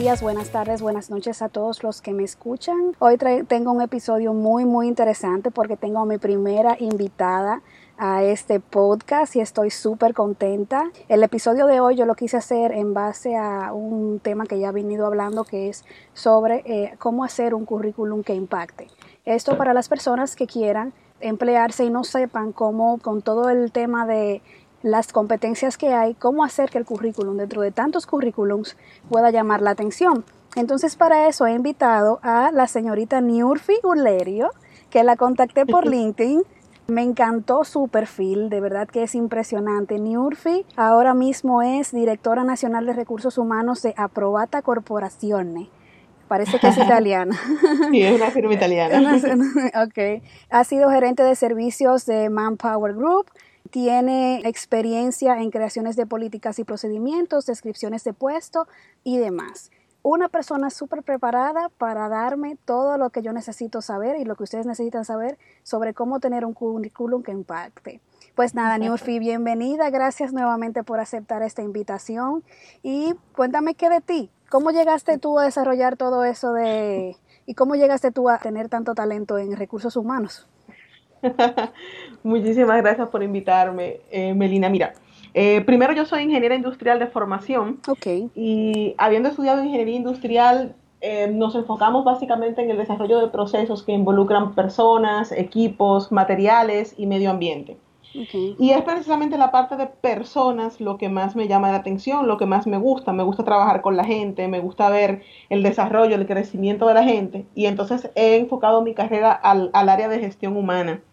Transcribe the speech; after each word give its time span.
días, 0.00 0.22
buenas 0.22 0.48
tardes, 0.48 0.80
buenas 0.80 1.10
noches 1.10 1.42
a 1.42 1.50
todos 1.50 1.82
los 1.82 2.00
que 2.00 2.14
me 2.14 2.24
escuchan. 2.24 2.96
Hoy 3.00 3.18
tengo 3.46 3.70
un 3.70 3.82
episodio 3.82 4.32
muy, 4.32 4.64
muy 4.64 4.88
interesante 4.88 5.50
porque 5.50 5.76
tengo 5.76 5.98
a 5.98 6.06
mi 6.06 6.16
primera 6.16 6.74
invitada 6.80 7.60
a 7.98 8.22
este 8.22 8.60
podcast 8.60 9.36
y 9.36 9.40
estoy 9.40 9.68
súper 9.68 10.14
contenta. 10.14 10.90
El 11.10 11.22
episodio 11.22 11.66
de 11.66 11.80
hoy 11.80 11.96
yo 11.96 12.06
lo 12.06 12.14
quise 12.14 12.38
hacer 12.38 12.72
en 12.72 12.94
base 12.94 13.36
a 13.36 13.74
un 13.74 14.20
tema 14.20 14.46
que 14.46 14.58
ya 14.58 14.70
he 14.70 14.72
venido 14.72 15.04
hablando 15.04 15.44
que 15.44 15.68
es 15.68 15.84
sobre 16.14 16.62
eh, 16.64 16.94
cómo 16.98 17.22
hacer 17.22 17.52
un 17.52 17.66
currículum 17.66 18.22
que 18.22 18.34
impacte. 18.34 18.86
Esto 19.26 19.58
para 19.58 19.74
las 19.74 19.90
personas 19.90 20.34
que 20.34 20.46
quieran 20.46 20.94
emplearse 21.20 21.84
y 21.84 21.90
no 21.90 22.04
sepan 22.04 22.52
cómo 22.52 22.96
con 22.96 23.20
todo 23.20 23.50
el 23.50 23.70
tema 23.70 24.06
de 24.06 24.40
las 24.82 25.12
competencias 25.12 25.76
que 25.76 25.92
hay, 25.92 26.14
cómo 26.14 26.44
hacer 26.44 26.70
que 26.70 26.78
el 26.78 26.84
currículum 26.84 27.36
dentro 27.36 27.62
de 27.62 27.70
tantos 27.70 28.06
currículums 28.06 28.76
pueda 29.08 29.30
llamar 29.30 29.62
la 29.62 29.70
atención. 29.70 30.24
Entonces 30.56 30.96
para 30.96 31.28
eso 31.28 31.46
he 31.46 31.52
invitado 31.52 32.18
a 32.22 32.50
la 32.52 32.66
señorita 32.66 33.20
Niurfi 33.20 33.74
Ulerio, 33.82 34.50
que 34.90 35.04
la 35.04 35.16
contacté 35.16 35.66
por 35.66 35.86
LinkedIn. 35.86 36.42
Me 36.88 37.02
encantó 37.02 37.62
su 37.62 37.86
perfil, 37.86 38.50
de 38.50 38.60
verdad 38.60 38.88
que 38.88 39.04
es 39.04 39.14
impresionante. 39.14 40.00
Niurfi 40.00 40.66
ahora 40.76 41.14
mismo 41.14 41.62
es 41.62 41.92
directora 41.92 42.42
nacional 42.42 42.84
de 42.86 42.94
recursos 42.94 43.38
humanos 43.38 43.82
de 43.82 43.94
Aprobata 43.96 44.62
Corporazione. 44.62 45.70
Parece 46.26 46.58
que 46.58 46.68
es 46.68 46.78
italiana. 46.84 47.38
Sí, 47.90 48.02
es 48.02 48.20
una 48.20 48.30
firma 48.30 48.54
italiana. 48.54 49.16
ok. 49.84 50.22
Ha 50.50 50.64
sido 50.64 50.90
gerente 50.90 51.22
de 51.22 51.36
servicios 51.36 52.06
de 52.06 52.28
Manpower 52.28 52.94
Group, 52.94 53.26
tiene 53.70 54.40
experiencia 54.48 55.40
en 55.40 55.50
creaciones 55.50 55.96
de 55.96 56.06
políticas 56.06 56.58
y 56.58 56.64
procedimientos, 56.64 57.46
descripciones 57.46 58.04
de 58.04 58.12
puesto 58.12 58.66
y 59.04 59.18
demás. 59.18 59.70
Una 60.02 60.28
persona 60.28 60.70
súper 60.70 61.02
preparada 61.02 61.68
para 61.76 62.08
darme 62.08 62.56
todo 62.64 62.96
lo 62.96 63.10
que 63.10 63.20
yo 63.20 63.32
necesito 63.32 63.82
saber 63.82 64.16
y 64.18 64.24
lo 64.24 64.34
que 64.34 64.44
ustedes 64.44 64.64
necesitan 64.64 65.04
saber 65.04 65.38
sobre 65.62 65.92
cómo 65.92 66.20
tener 66.20 66.46
un 66.46 66.54
currículum 66.54 67.22
que 67.22 67.32
impacte. 67.32 68.00
Pues 68.34 68.54
nada, 68.54 68.78
Nurfi, 68.78 69.18
bienvenida. 69.18 69.90
Gracias 69.90 70.32
nuevamente 70.32 70.82
por 70.82 71.00
aceptar 71.00 71.42
esta 71.42 71.60
invitación. 71.62 72.42
Y 72.82 73.14
cuéntame 73.36 73.74
qué 73.74 73.90
de 73.90 74.00
ti. 74.00 74.30
¿Cómo 74.48 74.70
llegaste 74.70 75.18
tú 75.18 75.38
a 75.38 75.44
desarrollar 75.44 75.96
todo 75.96 76.24
eso 76.24 76.52
de... 76.54 77.16
y 77.44 77.54
cómo 77.54 77.76
llegaste 77.76 78.10
tú 78.10 78.30
a 78.30 78.38
tener 78.38 78.68
tanto 78.68 78.94
talento 78.94 79.36
en 79.36 79.54
recursos 79.54 79.96
humanos? 79.96 80.48
Muchísimas 82.22 82.82
gracias 82.82 83.08
por 83.08 83.22
invitarme, 83.22 84.00
eh, 84.10 84.34
Melina. 84.34 84.68
Mira, 84.68 84.94
eh, 85.34 85.62
primero 85.62 85.92
yo 85.92 86.04
soy 86.04 86.22
ingeniera 86.22 86.54
industrial 86.54 86.98
de 86.98 87.06
formación. 87.06 87.80
Ok. 87.88 88.06
Y 88.34 88.94
habiendo 88.98 89.28
estudiado 89.28 89.62
ingeniería 89.62 89.96
industrial, 89.96 90.74
eh, 91.00 91.28
nos 91.32 91.54
enfocamos 91.54 92.04
básicamente 92.04 92.62
en 92.62 92.70
el 92.70 92.76
desarrollo 92.76 93.20
de 93.20 93.28
procesos 93.28 93.82
que 93.82 93.92
involucran 93.92 94.54
personas, 94.54 95.32
equipos, 95.32 96.12
materiales 96.12 96.94
y 96.98 97.06
medio 97.06 97.30
ambiente. 97.30 97.78
Y 98.12 98.70
es 98.70 98.82
precisamente 98.82 99.38
la 99.38 99.52
parte 99.52 99.76
de 99.76 99.86
personas 99.86 100.80
lo 100.80 100.98
que 100.98 101.08
más 101.08 101.36
me 101.36 101.46
llama 101.46 101.70
la 101.70 101.76
atención, 101.76 102.26
lo 102.26 102.38
que 102.38 102.46
más 102.46 102.66
me 102.66 102.76
gusta. 102.76 103.12
Me 103.12 103.22
gusta 103.22 103.44
trabajar 103.44 103.82
con 103.82 103.96
la 103.96 104.02
gente, 104.02 104.48
me 104.48 104.58
gusta 104.58 104.90
ver 104.90 105.22
el 105.48 105.62
desarrollo, 105.62 106.16
el 106.16 106.26
crecimiento 106.26 106.88
de 106.88 106.94
la 106.94 107.04
gente. 107.04 107.46
Y 107.54 107.66
entonces 107.66 108.10
he 108.16 108.36
enfocado 108.36 108.82
mi 108.82 108.94
carrera 108.94 109.30
al, 109.30 109.70
al 109.74 109.88
área 109.88 110.08
de 110.08 110.18
gestión 110.18 110.56
humana 110.56 111.04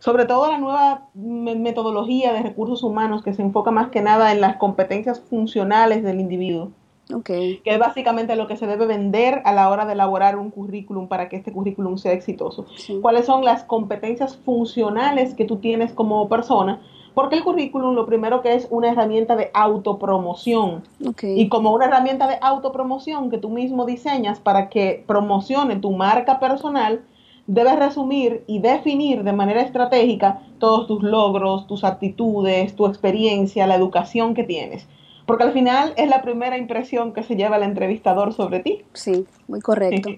sobre 0.00 0.24
todo 0.24 0.50
la 0.50 0.58
nueva 0.58 1.08
metodología 1.14 2.32
de 2.32 2.42
recursos 2.42 2.82
humanos 2.82 3.22
que 3.22 3.34
se 3.34 3.42
enfoca 3.42 3.70
más 3.70 3.90
que 3.90 4.00
nada 4.00 4.32
en 4.32 4.40
las 4.40 4.56
competencias 4.56 5.20
funcionales 5.20 6.02
del 6.02 6.20
individuo. 6.20 6.70
Okay. 7.12 7.58
Que 7.58 7.72
es 7.72 7.78
básicamente 7.78 8.36
lo 8.36 8.46
que 8.46 8.56
se 8.56 8.66
debe 8.66 8.86
vender 8.86 9.42
a 9.44 9.52
la 9.52 9.68
hora 9.68 9.84
de 9.84 9.94
elaborar 9.94 10.36
un 10.36 10.50
currículum 10.50 11.08
para 11.08 11.28
que 11.28 11.36
este 11.36 11.52
currículum 11.52 11.98
sea 11.98 12.12
exitoso. 12.12 12.66
¿Cuáles 13.02 13.26
son 13.26 13.44
las 13.44 13.64
competencias 13.64 14.36
funcionales 14.36 15.34
que 15.34 15.44
tú 15.44 15.56
tienes 15.56 15.92
como 15.92 16.28
persona? 16.28 16.80
Porque 17.12 17.36
el 17.36 17.42
currículum 17.42 17.94
lo 17.94 18.06
primero 18.06 18.40
que 18.42 18.54
es 18.54 18.68
una 18.70 18.90
herramienta 18.90 19.34
de 19.34 19.50
autopromoción. 19.52 20.84
Okay. 21.04 21.38
Y 21.38 21.48
como 21.48 21.72
una 21.72 21.86
herramienta 21.86 22.28
de 22.28 22.38
autopromoción 22.40 23.28
que 23.28 23.38
tú 23.38 23.50
mismo 23.50 23.84
diseñas 23.84 24.38
para 24.38 24.68
que 24.68 25.04
promocione 25.06 25.76
tu 25.76 25.90
marca 25.90 26.38
personal, 26.38 27.02
debes 27.50 27.76
resumir 27.80 28.44
y 28.46 28.60
definir 28.60 29.24
de 29.24 29.32
manera 29.32 29.62
estratégica 29.62 30.40
todos 30.60 30.86
tus 30.86 31.02
logros, 31.02 31.66
tus 31.66 31.82
actitudes, 31.82 32.76
tu 32.76 32.86
experiencia, 32.86 33.66
la 33.66 33.74
educación 33.74 34.34
que 34.34 34.44
tienes. 34.44 34.86
Porque 35.26 35.42
al 35.42 35.52
final 35.52 35.92
es 35.96 36.08
la 36.08 36.22
primera 36.22 36.56
impresión 36.56 37.12
que 37.12 37.24
se 37.24 37.34
lleva 37.34 37.56
el 37.56 37.64
entrevistador 37.64 38.32
sobre 38.34 38.60
ti. 38.60 38.84
Sí, 38.92 39.26
muy 39.48 39.60
correcto. 39.60 40.10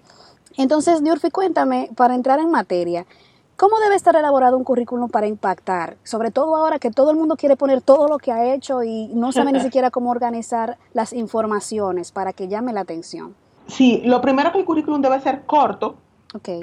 Entonces, 0.59 1.01
Nurfi, 1.01 1.31
cuéntame, 1.31 1.89
para 1.97 2.15
entrar 2.15 2.39
en 2.39 2.51
materia, 2.51 3.07
¿cómo 3.57 3.81
debe 3.81 3.95
estar 3.95 4.15
elaborado 4.15 4.59
un 4.59 4.65
currículum 4.65 5.09
para 5.09 5.27
impactar? 5.27 5.97
Sobre 6.03 6.31
todo 6.31 6.55
ahora 6.55 6.79
que 6.79 6.91
todo 6.91 7.11
el 7.11 7.17
mundo 7.17 7.37
quiere 7.37 7.57
poner 7.57 7.81
todo 7.81 8.09
lo 8.09 8.19
que 8.19 8.33
ha 8.33 8.53
hecho 8.53 8.83
y 8.83 9.09
no 9.15 9.33
sabe 9.33 9.53
ni 9.53 9.61
siquiera 9.63 9.91
cómo 9.91 10.11
organizar 10.11 10.77
las 10.93 11.15
informaciones 11.15 12.13
para 12.13 12.35
que 12.35 12.49
llame 12.49 12.75
la 12.75 12.81
atención. 12.81 13.35
Sí, 13.69 14.03
lo 14.05 14.21
primero 14.21 14.53
que 14.53 14.59
el 14.59 14.67
currículum 14.67 15.01
debe 15.01 15.19
ser 15.21 15.47
corto, 15.47 15.97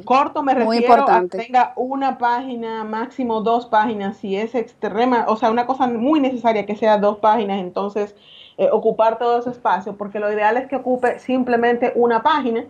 Corto 0.04 0.42
me 0.44 0.54
refiero 0.54 1.10
a 1.10 1.22
que 1.22 1.38
tenga 1.38 1.74
una 1.76 2.18
página, 2.18 2.84
máximo 2.84 3.42
dos 3.42 3.68
páginas, 3.68 4.18
si 4.18 4.36
es 4.36 4.56
extrema, 4.56 5.26
o 5.28 5.36
sea, 5.36 5.52
una 5.52 5.66
cosa 5.66 5.88
muy 5.88 6.20
necesaria 6.20 6.66
que 6.66 6.76
sea 6.76 6.98
dos 6.98 7.18
páginas, 7.20 7.60
entonces 7.60 8.16
eh, 8.58 8.70
ocupar 8.72 9.20
todo 9.20 9.40
ese 9.40 9.52
espacio, 9.52 9.96
porque 9.96 10.20
lo 10.20 10.32
ideal 10.32 10.58
es 10.58 10.68
que 10.68 10.76
ocupe 10.76 11.20
simplemente 11.20 11.94
una 11.96 12.24
página, 12.24 12.66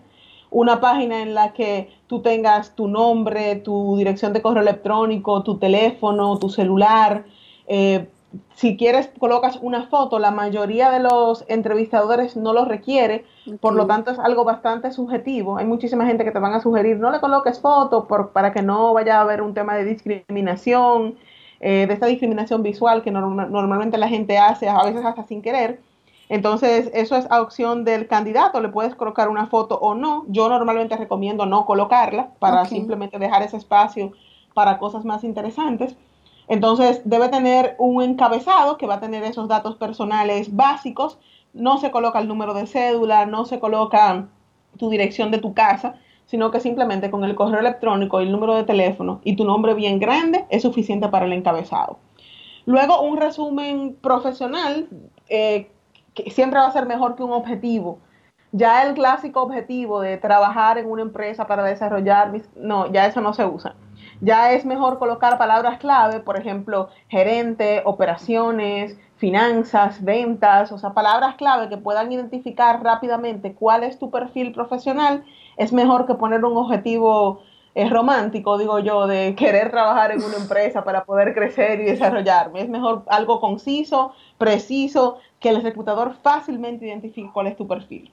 una 0.51 0.81
página 0.81 1.21
en 1.21 1.33
la 1.33 1.53
que 1.53 1.89
tú 2.07 2.21
tengas 2.21 2.75
tu 2.75 2.87
nombre, 2.87 3.55
tu 3.55 3.95
dirección 3.97 4.33
de 4.33 4.41
correo 4.41 4.63
electrónico, 4.63 5.43
tu 5.43 5.57
teléfono, 5.57 6.37
tu 6.37 6.49
celular, 6.49 7.25
eh, 7.67 8.07
si 8.53 8.77
quieres 8.77 9.09
colocas 9.19 9.57
una 9.61 9.87
foto, 9.87 10.19
la 10.19 10.31
mayoría 10.31 10.91
de 10.91 10.99
los 10.99 11.45
entrevistadores 11.47 12.35
no 12.35 12.53
lo 12.53 12.65
requiere, 12.65 13.25
por 13.59 13.73
lo 13.73 13.87
tanto 13.87 14.11
es 14.11 14.19
algo 14.19 14.43
bastante 14.43 14.91
subjetivo. 14.91 15.57
Hay 15.57 15.65
muchísima 15.65 16.05
gente 16.05 16.23
que 16.23 16.31
te 16.31 16.39
van 16.39 16.53
a 16.53 16.61
sugerir 16.61 16.97
no 16.97 17.09
le 17.09 17.19
coloques 17.19 17.59
foto 17.59 18.07
por, 18.07 18.31
para 18.31 18.51
que 18.51 18.61
no 18.61 18.93
vaya 18.93 19.17
a 19.17 19.21
haber 19.21 19.41
un 19.41 19.53
tema 19.53 19.75
de 19.75 19.85
discriminación, 19.85 21.15
eh, 21.59 21.85
de 21.87 21.93
esta 21.93 22.05
discriminación 22.05 22.61
visual 22.61 23.01
que 23.01 23.11
normalmente 23.11 23.97
la 23.97 24.07
gente 24.07 24.37
hace, 24.37 24.69
a 24.69 24.83
veces 24.83 25.03
hasta 25.03 25.25
sin 25.25 25.41
querer. 25.41 25.81
Entonces, 26.29 26.91
eso 26.93 27.15
es 27.15 27.25
a 27.31 27.41
opción 27.41 27.83
del 27.83 28.07
candidato, 28.07 28.61
le 28.61 28.69
puedes 28.69 28.93
colocar 28.93 29.29
una 29.29 29.47
foto 29.47 29.79
o 29.79 29.95
no. 29.95 30.25
Yo 30.27 30.47
normalmente 30.47 30.95
recomiendo 30.95 31.47
no 31.47 31.65
colocarla 31.65 32.29
para 32.37 32.65
simplemente 32.65 33.17
dejar 33.17 33.41
ese 33.41 33.57
espacio 33.57 34.11
para 34.53 34.77
cosas 34.77 35.05
más 35.05 35.23
interesantes. 35.23 35.95
Entonces 36.49 37.03
debe 37.05 37.29
tener 37.29 37.75
un 37.77 38.01
encabezado 38.01 38.77
que 38.77 38.87
va 38.87 38.95
a 38.95 38.99
tener 38.99 39.23
esos 39.23 39.47
datos 39.47 39.75
personales 39.75 40.55
básicos. 40.55 41.19
No 41.53 41.77
se 41.77 41.91
coloca 41.91 42.19
el 42.19 42.27
número 42.27 42.55
de 42.55 42.65
cédula, 42.65 43.27
no 43.27 43.45
se 43.45 43.59
coloca 43.59 44.27
tu 44.77 44.89
dirección 44.89 45.29
de 45.29 45.37
tu 45.37 45.53
casa, 45.53 45.95
sino 46.25 46.49
que 46.49 46.59
simplemente 46.59 47.11
con 47.11 47.23
el 47.23 47.35
correo 47.35 47.59
electrónico 47.59 48.19
y 48.19 48.25
el 48.25 48.31
número 48.31 48.55
de 48.55 48.63
teléfono 48.63 49.21
y 49.23 49.35
tu 49.35 49.45
nombre 49.45 49.75
bien 49.75 49.99
grande 49.99 50.45
es 50.49 50.63
suficiente 50.63 51.07
para 51.09 51.27
el 51.27 51.33
encabezado. 51.33 51.99
Luego 52.65 53.01
un 53.01 53.17
resumen 53.17 53.95
profesional 54.01 54.87
eh, 55.27 55.71
que 56.15 56.31
siempre 56.31 56.59
va 56.59 56.65
a 56.65 56.71
ser 56.71 56.87
mejor 56.87 57.15
que 57.15 57.23
un 57.23 57.31
objetivo. 57.31 57.99
Ya 58.51 58.87
el 58.87 58.95
clásico 58.95 59.43
objetivo 59.43 60.01
de 60.01 60.17
trabajar 60.17 60.79
en 60.79 60.89
una 60.89 61.03
empresa 61.03 61.45
para 61.45 61.63
desarrollar, 61.63 62.31
no, 62.55 62.91
ya 62.91 63.05
eso 63.05 63.21
no 63.21 63.33
se 63.35 63.45
usa 63.45 63.75
ya 64.21 64.51
es 64.53 64.65
mejor 64.65 64.99
colocar 64.99 65.37
palabras 65.37 65.79
clave, 65.79 66.19
por 66.19 66.37
ejemplo, 66.37 66.89
gerente, 67.07 67.81
operaciones, 67.85 68.97
finanzas, 69.17 70.03
ventas, 70.03 70.71
o 70.71 70.77
sea, 70.77 70.93
palabras 70.93 71.35
clave 71.35 71.69
que 71.69 71.77
puedan 71.77 72.11
identificar 72.11 72.81
rápidamente 72.83 73.53
cuál 73.53 73.83
es 73.83 73.99
tu 73.99 74.09
perfil 74.09 74.53
profesional. 74.53 75.23
Es 75.57 75.73
mejor 75.73 76.05
que 76.07 76.15
poner 76.15 76.43
un 76.45 76.57
objetivo 76.57 77.41
eh, 77.75 77.89
romántico, 77.89 78.57
digo 78.57 78.79
yo, 78.79 79.07
de 79.07 79.35
querer 79.35 79.71
trabajar 79.71 80.11
en 80.11 80.23
una 80.23 80.37
empresa 80.41 80.83
para 80.83 81.05
poder 81.05 81.33
crecer 81.33 81.81
y 81.81 81.85
desarrollarme. 81.85 82.61
Es 82.61 82.69
mejor 82.69 83.03
algo 83.07 83.39
conciso, 83.39 84.13
preciso, 84.37 85.17
que 85.39 85.49
el 85.49 85.61
reclutador 85.61 86.15
fácilmente 86.21 86.85
identifique 86.87 87.29
cuál 87.33 87.47
es 87.47 87.57
tu 87.57 87.67
perfil. 87.67 88.11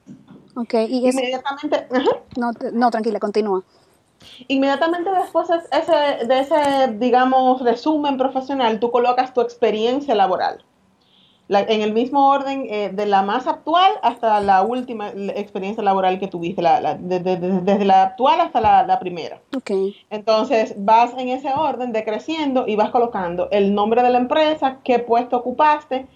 Ok, 0.55 0.73
y 0.73 1.09
inmediatamente... 1.09 1.87
No, 2.37 2.51
no, 2.73 2.91
tranquila, 2.91 3.19
continúa. 3.19 3.63
Inmediatamente 4.47 5.09
después 5.09 5.47
de 5.47 6.39
ese, 6.39 6.87
digamos, 6.97 7.61
resumen 7.61 8.17
profesional, 8.17 8.79
tú 8.79 8.91
colocas 8.91 9.33
tu 9.33 9.41
experiencia 9.41 10.15
laboral. 10.15 10.63
en 11.49 11.81
el 11.81 11.93
mismo 11.93 12.29
orden 12.29 12.67
eh, 12.69 12.89
de 12.93 13.05
la 13.05 13.21
más 13.21 13.47
actual 13.47 13.93
hasta 14.01 14.41
la 14.41 14.63
última 14.63 15.09
experiencia 15.09 15.81
laboral 15.81 16.19
que 16.19 16.27
tuviste, 16.27 16.61
desde 16.99 17.85
la 17.85 18.03
actual 18.03 18.41
hasta 18.41 18.59
la, 18.85 18.99
primera. 18.99 19.41
Okay. 19.55 19.95
Entonces 20.09 20.75
vas 20.77 21.13
en 21.17 21.29
ese 21.29 21.53
orden 21.53 21.93
decreciendo 21.93 22.67
y 22.67 22.75
vas 22.75 22.89
colocando 22.89 23.47
el 23.51 23.73
nombre 23.73 24.03
de 24.03 24.09
la 24.09 24.17
empresa, 24.17 24.79
qué 24.83 24.99
puesto 24.99 25.37
ocupaste, 25.37 26.07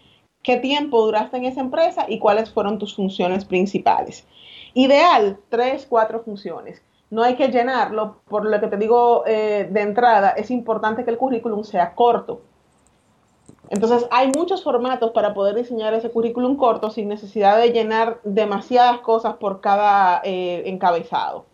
qué 0.44 0.58
tiempo 0.58 1.02
duraste 1.04 1.38
en 1.38 1.46
esa 1.46 1.62
empresa 1.62 2.06
y 2.08 2.20
cuáles 2.20 2.50
fueron 2.52 2.78
tus 2.78 2.96
funciones 2.96 3.46
principales. 3.46 4.28
Ideal, 4.74 5.38
tres, 5.50 5.86
cuatro 5.90 6.22
funciones. 6.24 6.82
No 7.12 7.24
hay 7.24 7.36
que 7.36 7.50
llenarlo, 7.50 8.22
por 8.28 8.46
lo 8.46 8.60
que 8.60 8.68
te 8.68 8.78
digo 8.78 9.24
eh, 9.28 9.68
de 9.70 9.82
entrada, 9.82 10.32
es 10.32 10.50
importante 10.50 11.04
que 11.04 11.12
el 11.12 11.18
currículum 11.18 11.64
sea 11.64 11.94
corto. 11.94 12.42
Entonces, 13.70 14.08
hay 14.12 14.32
muchos 14.36 14.64
formatos 14.64 15.12
para 15.12 15.34
poder 15.34 15.56
diseñar 15.56 15.94
ese 15.94 16.10
currículum 16.10 16.58
corto 16.58 16.90
sin 16.90 17.08
necesidad 17.08 17.58
de 17.58 17.72
llenar 17.72 18.20
demasiadas 18.24 19.00
cosas 19.00 19.36
por 19.36 19.62
cada 19.62 20.22
eh, 20.24 20.64
encabezado. 20.66 21.46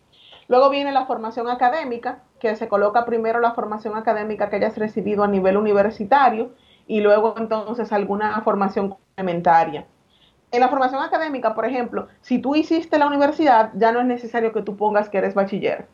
Luego 0.48 0.70
viene 0.70 0.92
la 0.92 1.06
formación 1.06 1.50
académica, 1.50 2.24
que 2.40 2.56
se 2.56 2.68
coloca 2.68 3.06
primero 3.06 3.40
la 3.40 3.52
formación 3.52 3.96
académica 3.98 4.50
que 4.50 4.58
hayas 4.58 4.78
recibido 4.78 5.24
a 5.24 5.28
nivel 5.28 5.58
universitario 5.58 6.52
y 6.88 7.02
luego 7.02 7.34
entonces 7.38 7.92
alguna 7.92 8.40
formación 8.42 8.90
complementaria. 8.90 9.86
En 10.52 10.62
la 10.62 10.70
formación 10.70 11.02
académica, 11.02 11.54
por 11.54 11.66
ejemplo, 11.66 12.08
si 12.22 12.40
tú 12.40 12.56
hiciste 12.56 12.98
la 12.98 13.08
universidad, 13.08 13.72
ya 13.76 13.92
no 13.92 14.00
es 14.00 14.06
necesario 14.06 14.54
que 14.54 14.62
tú 14.62 14.78
pongas 14.78 15.10
que 15.10 15.18
eres 15.18 15.34
bachiller. 15.34 15.88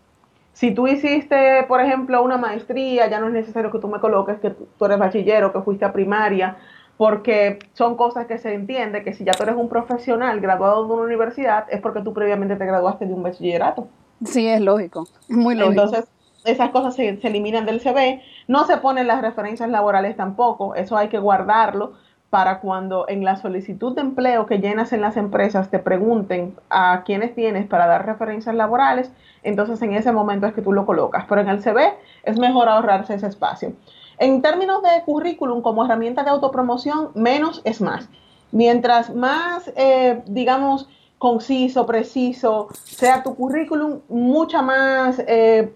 Si 0.53 0.71
tú 0.71 0.87
hiciste, 0.87 1.63
por 1.67 1.81
ejemplo, 1.81 2.21
una 2.23 2.37
maestría, 2.37 3.09
ya 3.09 3.19
no 3.19 3.27
es 3.27 3.33
necesario 3.33 3.71
que 3.71 3.79
tú 3.79 3.87
me 3.87 3.99
coloques 3.99 4.39
que 4.39 4.51
tú 4.51 4.85
eres 4.85 4.99
bachiller 4.99 5.43
o 5.45 5.51
que 5.51 5.61
fuiste 5.61 5.85
a 5.85 5.91
primaria, 5.91 6.57
porque 6.97 7.57
son 7.73 7.95
cosas 7.97 8.27
que 8.27 8.37
se 8.37 8.53
entiende 8.53 9.03
que 9.03 9.13
si 9.13 9.23
ya 9.23 9.31
tú 9.33 9.43
eres 9.43 9.55
un 9.55 9.67
profesional 9.67 10.39
graduado 10.39 10.87
de 10.87 10.93
una 10.93 11.03
universidad, 11.03 11.65
es 11.69 11.81
porque 11.81 12.01
tú 12.01 12.13
previamente 12.13 12.55
te 12.55 12.65
graduaste 12.65 13.07
de 13.07 13.13
un 13.13 13.23
bachillerato. 13.23 13.87
Sí, 14.23 14.47
es 14.47 14.61
lógico, 14.61 15.07
muy 15.27 15.55
lógico. 15.55 15.81
Entonces, 15.81 16.07
esas 16.45 16.69
cosas 16.69 16.95
se, 16.95 17.19
eliminan 17.23 17.65
del 17.65 17.79
CV, 17.79 18.21
no 18.47 18.65
se 18.65 18.77
ponen 18.77 19.07
las 19.07 19.21
referencias 19.21 19.69
laborales 19.69 20.15
tampoco, 20.15 20.75
eso 20.75 20.97
hay 20.97 21.07
que 21.07 21.17
guardarlo 21.17 21.93
para 22.33 22.61
cuando 22.61 23.05
en 23.09 23.23
la 23.23 23.35
solicitud 23.35 23.93
de 23.93 24.01
empleo 24.01 24.47
que 24.47 24.57
llenas 24.57 24.91
en 24.91 25.01
las 25.01 25.17
empresas 25.17 25.69
te 25.69 25.77
pregunten 25.77 26.55
a 26.67 27.03
quiénes 27.05 27.35
tienes 27.35 27.67
para 27.67 27.85
dar 27.85 28.07
referencias 28.07 28.55
laborales, 28.55 29.11
entonces 29.43 29.79
en 29.83 29.93
ese 29.93 30.11
momento 30.11 30.47
es 30.47 30.53
que 30.53 30.63
tú 30.63 30.73
lo 30.73 30.87
colocas, 30.87 31.25
pero 31.29 31.41
en 31.41 31.49
el 31.49 31.61
CV 31.61 31.93
es 32.23 32.39
mejor 32.39 32.69
ahorrarse 32.69 33.13
ese 33.13 33.27
espacio. 33.27 33.73
En 34.17 34.41
términos 34.41 34.81
de 34.81 35.03
currículum 35.05 35.61
como 35.61 35.85
herramienta 35.85 36.23
de 36.23 36.31
autopromoción, 36.31 37.09
menos 37.13 37.61
es 37.65 37.81
más. 37.81 38.09
Mientras 38.51 39.13
más, 39.13 39.71
eh, 39.75 40.23
digamos, 40.25 40.89
conciso, 41.19 41.85
preciso 41.85 42.69
sea 42.83 43.21
tu 43.21 43.35
currículum, 43.35 43.99
mucha 44.09 44.63
más, 44.63 45.19
eh, 45.27 45.71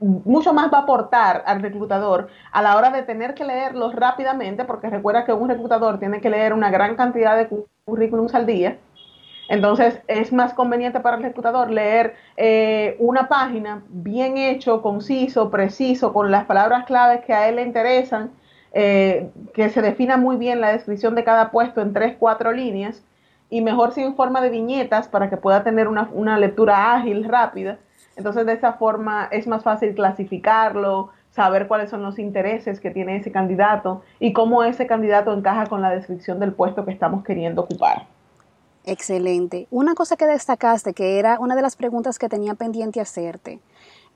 mucho 0.00 0.52
más 0.52 0.72
va 0.72 0.78
a 0.78 0.82
aportar 0.82 1.42
al 1.46 1.62
reclutador 1.62 2.28
a 2.52 2.62
la 2.62 2.76
hora 2.76 2.90
de 2.90 3.02
tener 3.02 3.34
que 3.34 3.44
leerlos 3.44 3.94
rápidamente, 3.94 4.64
porque 4.64 4.90
recuerda 4.90 5.24
que 5.24 5.32
un 5.32 5.48
reclutador 5.48 5.98
tiene 5.98 6.20
que 6.20 6.30
leer 6.30 6.52
una 6.52 6.70
gran 6.70 6.96
cantidad 6.96 7.36
de 7.36 7.48
currículums 7.84 8.34
al 8.34 8.46
día. 8.46 8.78
Entonces 9.48 10.00
es 10.08 10.32
más 10.32 10.52
conveniente 10.52 11.00
para 11.00 11.16
el 11.16 11.22
reclutador 11.22 11.70
leer 11.70 12.14
eh, 12.36 12.96
una 12.98 13.28
página 13.28 13.82
bien 13.88 14.36
hecho, 14.36 14.82
conciso, 14.82 15.50
preciso, 15.50 16.12
con 16.12 16.30
las 16.30 16.44
palabras 16.44 16.84
claves 16.84 17.24
que 17.24 17.32
a 17.32 17.48
él 17.48 17.56
le 17.56 17.62
interesan, 17.62 18.30
eh, 18.72 19.30
que 19.54 19.70
se 19.70 19.80
defina 19.80 20.18
muy 20.18 20.36
bien 20.36 20.60
la 20.60 20.72
descripción 20.72 21.14
de 21.14 21.24
cada 21.24 21.50
puesto 21.50 21.80
en 21.80 21.94
tres, 21.94 22.14
cuatro 22.18 22.52
líneas, 22.52 23.02
y 23.50 23.62
mejor 23.62 23.92
si 23.92 24.02
en 24.02 24.14
forma 24.14 24.42
de 24.42 24.50
viñetas 24.50 25.08
para 25.08 25.30
que 25.30 25.38
pueda 25.38 25.64
tener 25.64 25.88
una, 25.88 26.38
lectura 26.38 26.94
ágil, 26.94 27.24
rápida. 27.24 27.78
Entonces 28.18 28.44
de 28.44 28.52
esa 28.52 28.74
forma 28.74 29.28
es 29.30 29.46
más 29.46 29.62
fácil 29.62 29.94
clasificarlo, 29.94 31.10
saber 31.30 31.68
cuáles 31.68 31.88
son 31.88 32.02
los 32.02 32.18
intereses 32.18 32.80
que 32.80 32.90
tiene 32.90 33.16
ese 33.16 33.30
candidato 33.30 34.02
y 34.18 34.32
cómo 34.32 34.64
ese 34.64 34.86
candidato 34.86 35.32
encaja 35.32 35.66
con 35.66 35.80
la 35.80 35.90
descripción 35.90 36.40
del 36.40 36.52
puesto 36.52 36.84
que 36.84 36.90
estamos 36.90 37.24
queriendo 37.24 37.62
ocupar. 37.62 38.06
Excelente. 38.84 39.68
Una 39.70 39.94
cosa 39.94 40.16
que 40.16 40.26
destacaste, 40.26 40.94
que 40.94 41.18
era 41.18 41.38
una 41.38 41.54
de 41.54 41.62
las 41.62 41.76
preguntas 41.76 42.18
que 42.18 42.28
tenía 42.28 42.54
pendiente 42.54 43.00
hacerte, 43.00 43.60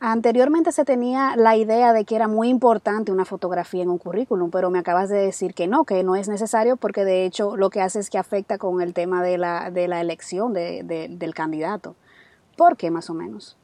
Anteriormente 0.05 0.73
se 0.73 0.85
tenía 0.85 1.37
la 1.37 1.55
idea 1.55 1.93
de 1.93 2.05
que 2.05 2.17
era 2.17 2.27
muy 2.27 2.49
importante 2.49 3.13
una 3.13 3.25
fotografía 3.25 3.85
en 3.85 3.89
un 3.89 3.99
currículum, 3.99 4.51
pero 4.51 4.69
me 4.69 4.81
acabas 4.81 5.09
de 5.09 5.19
decir 5.19 5.55
que 5.55 5.69
no, 5.69 5.85
que 5.85 6.03
no 6.03 6.17
es 6.17 6.29
necesario 6.29 6.77
porque 6.77 7.05
de 7.05 7.25
hecho 7.25 7.57
lo 7.57 7.71
que 7.71 7.81
hace 7.81 8.01
es 8.01 8.11
que 8.11 8.19
afecta 8.19 8.59
con 8.59 8.83
el 8.83 8.95
tema 8.95 9.23
de 9.23 9.39
la, 9.39 9.71
de 9.71 9.87
la 9.87 10.01
elección 10.01 10.55
del 10.55 11.35
candidato. 11.37 11.95
¿Por 12.57 12.77
qué 12.77 12.91
más 12.91 13.11
o 13.11 13.15
menos? 13.15 13.57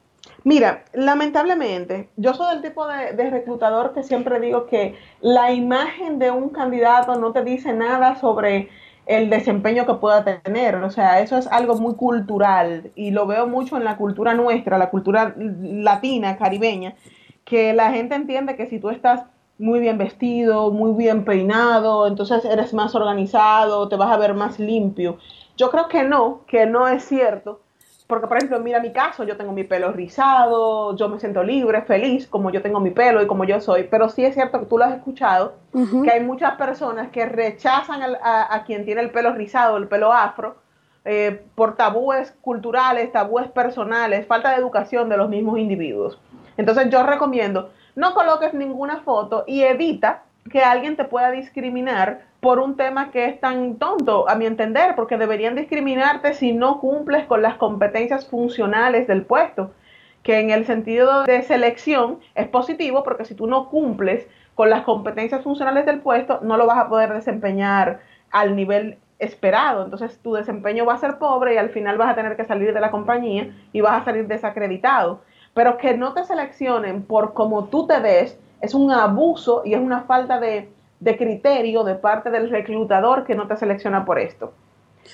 Mira, 0.45 0.85
lamentablemente, 0.93 2.09
yo 2.17 2.35
soy 2.35 2.55
del 2.55 2.63
tipo 2.63 2.87
de, 2.87 3.13
de, 3.13 3.31
reclutador 3.31 3.93
que 3.93 4.03
siempre 4.03 4.41
digo 4.41 4.67
que 4.67 4.95
la 5.21 5.53
imagen 5.53 6.19
de 6.19 6.31
un 6.31 6.51
candidato 6.51 7.17
no 7.17 7.33
te 7.33 7.43
dice 7.45 7.73
nada 7.73 8.17
sobre 8.17 8.69
el 9.09 9.31
desempeño 9.31 9.87
que 9.87 9.95
pueda 9.95 10.23
tener. 10.23 10.77
O 10.77 10.91
sea, 10.91 11.21
eso 11.21 11.37
es 11.37 11.47
algo 11.49 11.75
muy 11.77 11.95
cultural 11.95 12.93
y 12.95 13.11
lo 13.11 13.27
veo 13.27 13.47
mucho 13.47 13.77
en 13.77 13.85
la 13.85 13.97
cultura 13.97 14.35
nuestra, 14.35 14.79
la 14.79 14.91
cultura 14.91 15.35
latina, 15.37 16.37
caribeña, 16.37 16.95
que 17.45 17.73
la 17.73 17.91
gente 17.91 18.15
entiende 18.15 18.55
que 18.55 18.67
si 18.67 18.79
tú 18.79 18.91
estás 18.91 19.25
muy 19.59 19.81
bien 19.81 19.99
vestido, 19.99 20.71
muy 20.71 20.93
bien 20.93 21.25
peinado, 21.25 22.07
entonces 22.07 22.45
eres 22.45 22.75
más 22.75 22.95
organizado, 22.95 23.89
te 23.89 23.97
vas 23.97 24.13
a 24.13 24.19
ver 24.19 24.35
más 24.35 24.59
limpio. 24.61 25.19
Yo 25.57 25.71
creo 25.71 25.89
que 25.89 26.05
no, 26.05 26.43
que 26.47 26.67
no 26.67 26.87
es 26.87 27.05
cierto 27.05 27.61
porque, 28.09 28.27
por 28.27 28.39
ejemplo, 28.39 28.59
mira 28.59 28.81
mi 28.81 28.91
caso, 28.91 29.23
yo 29.25 29.37
tengo 29.37 29.53
mi 29.53 29.65
pelo 29.65 29.93
rizado, 29.93 30.97
yo 30.97 31.11
me 31.11 31.21
siento 31.21 31.43
libre, 31.43 31.83
feliz, 31.83 32.27
como 32.27 32.51
yo 32.51 32.63
tengo 32.63 32.81
mi 32.81 32.91
pelo 32.91 33.21
y 33.23 33.27
como 33.27 33.45
yo 33.45 33.61
soy. 33.61 33.85
Pero 33.85 34.09
sí 34.09 34.25
es 34.25 34.33
cierto 34.33 34.61
que 34.61 34.65
tú 34.65 34.79
lo 34.79 34.85
has 34.85 34.95
escuchado, 34.95 35.57
que 36.03 36.11
hay 36.11 36.25
muchas 36.25 36.55
personas 36.55 37.11
que 37.11 37.27
rechazan 37.27 38.01
a, 38.23 38.65
quien 38.65 38.87
tiene 38.87 39.03
el 39.03 39.11
pelo 39.11 39.35
rizado, 39.35 39.77
el 39.77 39.89
pelo 39.89 40.11
afro, 40.11 40.57
eh, 41.05 41.45
por 41.55 41.77
tabúes 41.77 42.35
culturales, 42.41 43.13
tabúes 43.13 43.49
personales, 43.49 44.27
falta 44.27 44.53
de 44.53 44.57
educación 44.57 45.11
de 45.11 45.19
los 45.19 45.29
mismos 45.29 45.59
individuos. 45.59 46.19
Entonces 46.57 46.89
yo 46.89 47.03
recomiendo, 47.03 47.73
no 47.95 48.15
coloques 48.15 48.55
ninguna 48.55 49.03
foto 49.03 49.45
y 49.47 49.65
evita 49.65 50.23
que 50.51 50.63
alguien 50.63 50.97
te 50.97 51.05
pueda 51.05 51.31
discriminar 51.31 52.23
por 52.41 52.61
un 52.61 52.77
tema 52.77 53.11
que 53.11 53.27
es 53.27 53.41
tan 53.41 53.77
tonto, 53.77 54.29
a 54.29 54.35
mi 54.37 54.47
entender, 54.47 54.95
porque 54.95 55.17
deberían 55.17 55.57
discriminarte 55.57 56.35
si 56.35 56.53
no 56.53 56.81
cumples 56.81 57.27
con 57.27 57.43
las 57.43 57.57
competencias 57.57 58.29
funcionales 58.29 59.09
del 59.09 59.25
puesto, 59.25 59.73
que 60.23 60.39
en 60.39 60.51
el 60.51 60.65
sentido 60.65 61.25
de 61.25 61.43
selección 61.43 62.21
es 62.35 62.47
positivo, 62.47 63.03
porque 63.03 63.25
si 63.25 63.35
tú 63.35 63.47
no 63.47 63.69
cumples 63.69 64.27
con 64.55 64.71
las 64.71 64.83
competencias 64.83 65.43
funcionales 65.43 65.87
del 65.87 66.01
puesto, 66.01 66.41
no 66.43 66.57
lo 66.57 66.67
vas 66.67 66.79
a 66.79 66.89
poder 66.89 67.13
desempeñar 67.13 68.01
al 68.31 68.55
nivel 68.55 68.99
esperado. 69.19 69.85
Entonces 69.85 70.19
tu 70.21 70.35
desempeño 70.35 70.85
va 70.85 70.95
a 70.95 70.99
ser 70.99 71.19
pobre 71.19 71.55
y 71.55 71.59
al 71.59 71.71
final 71.71 71.99
vas 71.99 72.11
a 72.11 72.15
tener 72.15 72.37
que 72.37 72.45
salir 72.45 72.73
de 72.73 72.81
la 72.81 72.91
compañía 72.91 73.53
y 73.73 73.81
vas 73.81 74.03
a 74.03 74.05
salir 74.05 74.27
desacreditado. 74.27 75.23
Pero 75.55 75.79
que 75.79 75.97
no 75.97 76.13
te 76.13 76.25
seleccionen 76.25 77.03
por 77.03 77.35
cómo 77.35 77.65
tú 77.67 77.87
te 77.87 77.99
ves 78.01 78.39
es 78.61 78.75
un 78.75 78.91
abuso 78.91 79.63
y 79.65 79.75
es 79.75 79.81
una 79.81 80.03
falta 80.03 80.41
de, 80.41 80.69
criterio 81.01 81.85
de 81.85 81.95
parte 81.95 82.31
del 82.31 82.51
reclutador 82.51 83.25
que 83.25 83.35
no 83.35 83.47
te 83.47 83.57
selecciona 83.57 84.05
por 84.05 84.19
esto. 84.19 84.53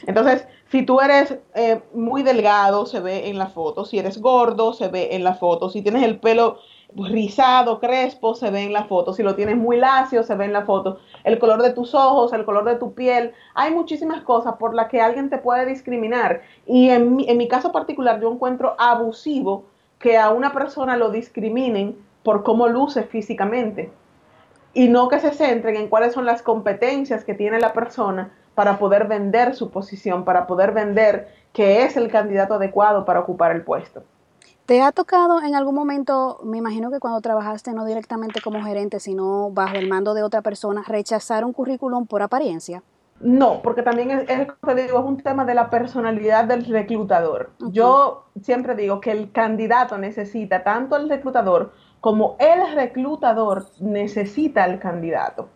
Entonces, 0.06 0.46
si 0.70 0.82
tú 0.82 1.00
eres 1.00 1.38
eh, 1.54 1.80
muy 1.92 2.22
delgado, 2.22 2.86
se 2.86 3.00
ve 3.00 3.28
en 3.28 3.38
la 3.38 3.46
foto. 3.46 3.84
Si 3.84 3.98
eres 3.98 4.20
gordo, 4.20 4.72
se 4.72 4.88
ve 4.88 5.14
en 5.14 5.24
la 5.24 5.34
foto. 5.34 5.70
Si 5.70 5.82
tienes 5.82 6.02
el 6.02 6.18
pelo 6.18 6.58
rizado, 6.96 7.80
crespo, 7.80 8.34
se 8.34 8.50
ve 8.50 8.62
en 8.62 8.72
la 8.72 8.84
foto. 8.84 9.12
Si 9.12 9.22
lo 9.22 9.34
tienes 9.34 9.56
muy 9.56 9.76
lacio, 9.76 10.22
se 10.22 10.34
ve 10.34 10.46
en 10.46 10.52
la 10.52 10.64
foto. 10.64 10.98
El 11.22 11.38
color 11.38 11.62
de 11.62 11.72
tus 11.72 11.94
ojos, 11.94 12.32
el 12.32 12.44
color 12.44 12.64
de 12.64 12.76
tu 12.76 12.94
piel. 12.94 13.32
Hay 13.54 13.72
muchísimas 13.72 14.22
cosas 14.22 14.54
por 14.58 14.74
las 14.74 14.88
que 14.88 15.00
alguien 15.00 15.30
te 15.30 15.38
puede 15.38 15.66
discriminar. 15.66 16.42
Y 16.66 16.90
en 16.90 17.16
mi, 17.16 17.28
en 17.28 17.36
mi 17.36 17.48
caso 17.48 17.72
particular, 17.72 18.20
yo 18.20 18.32
encuentro 18.32 18.74
abusivo 18.78 19.64
que 19.98 20.18
a 20.18 20.30
una 20.30 20.52
persona 20.52 20.96
lo 20.96 21.10
discriminen 21.10 21.96
por 22.22 22.42
cómo 22.42 22.68
luce 22.68 23.04
físicamente 23.04 23.90
y 24.74 24.88
no 24.88 25.08
que 25.08 25.20
se 25.20 25.30
centren 25.30 25.76
en 25.76 25.88
cuáles 25.88 26.12
son 26.12 26.26
las 26.26 26.42
competencias 26.42 27.24
que 27.24 27.34
tiene 27.34 27.60
la 27.60 27.72
persona 27.72 28.32
para 28.54 28.78
poder 28.78 29.06
vender 29.06 29.54
su 29.54 29.70
posición, 29.70 30.24
para 30.24 30.46
poder 30.46 30.72
vender 30.72 31.28
que 31.52 31.84
es 31.84 31.96
el 31.96 32.10
candidato 32.10 32.54
adecuado 32.54 33.04
para 33.04 33.20
ocupar 33.20 33.52
el 33.52 33.62
puesto. 33.62 34.02
¿Te 34.66 34.80
ha 34.80 34.92
tocado 34.92 35.42
en 35.42 35.54
algún 35.54 35.74
momento, 35.74 36.40
me 36.42 36.58
imagino 36.58 36.90
que 36.90 36.98
cuando 36.98 37.20
trabajaste 37.20 37.72
no 37.72 37.84
directamente 37.84 38.40
como 38.40 38.62
gerente, 38.62 38.98
sino 38.98 39.50
bajo 39.50 39.76
el 39.76 39.88
mando 39.88 40.14
de 40.14 40.22
otra 40.22 40.40
persona, 40.40 40.82
rechazar 40.86 41.44
un 41.44 41.52
currículum 41.52 42.06
por 42.06 42.22
apariencia? 42.22 42.82
No, 43.20 43.60
porque 43.62 43.82
también 43.82 44.10
es, 44.10 44.28
es, 44.28 44.48
digo, 44.76 44.98
es 44.98 45.04
un 45.04 45.18
tema 45.18 45.44
de 45.44 45.54
la 45.54 45.70
personalidad 45.70 46.44
del 46.44 46.64
reclutador. 46.64 47.50
Yo 47.70 48.24
siempre 48.42 48.74
digo 48.74 49.00
que 49.00 49.12
el 49.12 49.30
candidato 49.32 49.98
necesita 49.98 50.64
tanto 50.64 50.96
el 50.96 51.08
reclutador 51.08 51.72
como 52.04 52.36
el 52.38 52.74
reclutador 52.74 53.64
necesita 53.80 54.62
al 54.62 54.78
candidato. 54.78 55.48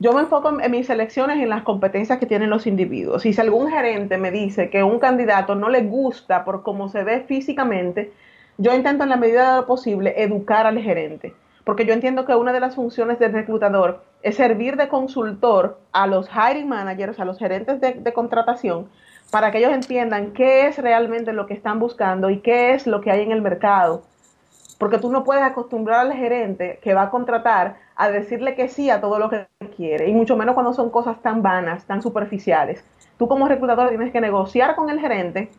Yo 0.00 0.12
me 0.12 0.22
enfoco 0.22 0.58
en, 0.60 0.68
mis 0.72 0.88
selecciones 0.88 1.40
en 1.40 1.48
las 1.48 1.62
competencias 1.62 2.18
que 2.18 2.26
tienen 2.26 2.50
los 2.50 2.66
individuos. 2.66 3.24
Y 3.24 3.32
si 3.32 3.40
algún 3.40 3.70
gerente 3.70 4.18
me 4.18 4.32
dice 4.32 4.68
que 4.68 4.82
un 4.82 4.98
candidato 4.98 5.54
no 5.54 5.68
le 5.68 5.82
gusta 5.82 6.44
por 6.44 6.64
cómo 6.64 6.88
se 6.88 7.04
ve 7.04 7.20
físicamente, 7.20 8.12
yo 8.58 8.74
intento 8.74 9.04
en 9.04 9.10
la 9.10 9.16
medida 9.16 9.52
de 9.52 9.60
lo 9.60 9.66
posible 9.68 10.20
educar 10.20 10.66
al 10.66 10.80
gerente. 10.80 11.34
porque 11.62 11.86
yo 11.86 11.92
entiendo 11.92 12.24
que 12.24 12.34
una 12.34 12.52
de 12.52 12.58
las 12.58 12.74
funciones 12.74 13.20
del 13.20 13.32
reclutador 13.32 14.02
es 14.22 14.34
servir 14.34 14.76
de 14.76 14.88
consultor 14.88 15.78
a 15.92 16.08
los 16.08 16.28
hiring 16.28 16.68
managers, 16.68 17.20
a 17.20 17.24
los 17.24 17.38
gerentes 17.38 17.80
de, 17.80 18.12
contratación, 18.12 18.88
para 19.30 19.52
que 19.52 19.58
ellos 19.58 19.72
entiendan 19.72 20.32
qué 20.32 20.66
es 20.66 20.78
realmente 20.78 21.32
lo 21.32 21.46
que 21.46 21.54
están 21.54 21.78
buscando 21.78 22.28
y 22.28 22.40
qué 22.40 22.74
es 22.74 22.88
lo 22.88 23.00
que 23.00 23.12
hay 23.12 23.22
en 23.22 23.30
el 23.30 23.40
mercado. 23.40 24.02
Porque 24.78 24.98
tú 24.98 25.10
no 25.10 25.24
puedes 25.24 25.42
acostumbrar 25.42 26.00
al 26.00 26.12
gerente 26.12 26.78
que 26.82 26.94
va 26.94 27.02
a 27.02 27.10
contratar 27.10 27.76
a 27.94 28.10
decirle 28.10 28.54
que 28.54 28.68
sí 28.68 28.90
a 28.90 29.00
todo 29.00 29.18
lo 29.18 29.30
que 29.30 29.46
quiere, 29.76 30.08
y 30.08 30.12
mucho 30.12 30.36
menos 30.36 30.54
cuando 30.54 30.74
son 30.74 30.90
cosas 30.90 31.22
tan 31.22 31.42
vanas, 31.42 31.86
tan 31.86 32.02
superficiales. 32.02 32.84
Tú 33.18 33.26
como 33.28 33.48
reclutador 33.48 33.88
tienes 33.88 34.12
que 34.12 34.20
negociar 34.20 34.74
con 34.76 34.90
el 34.90 35.00
gerente, 35.00 35.50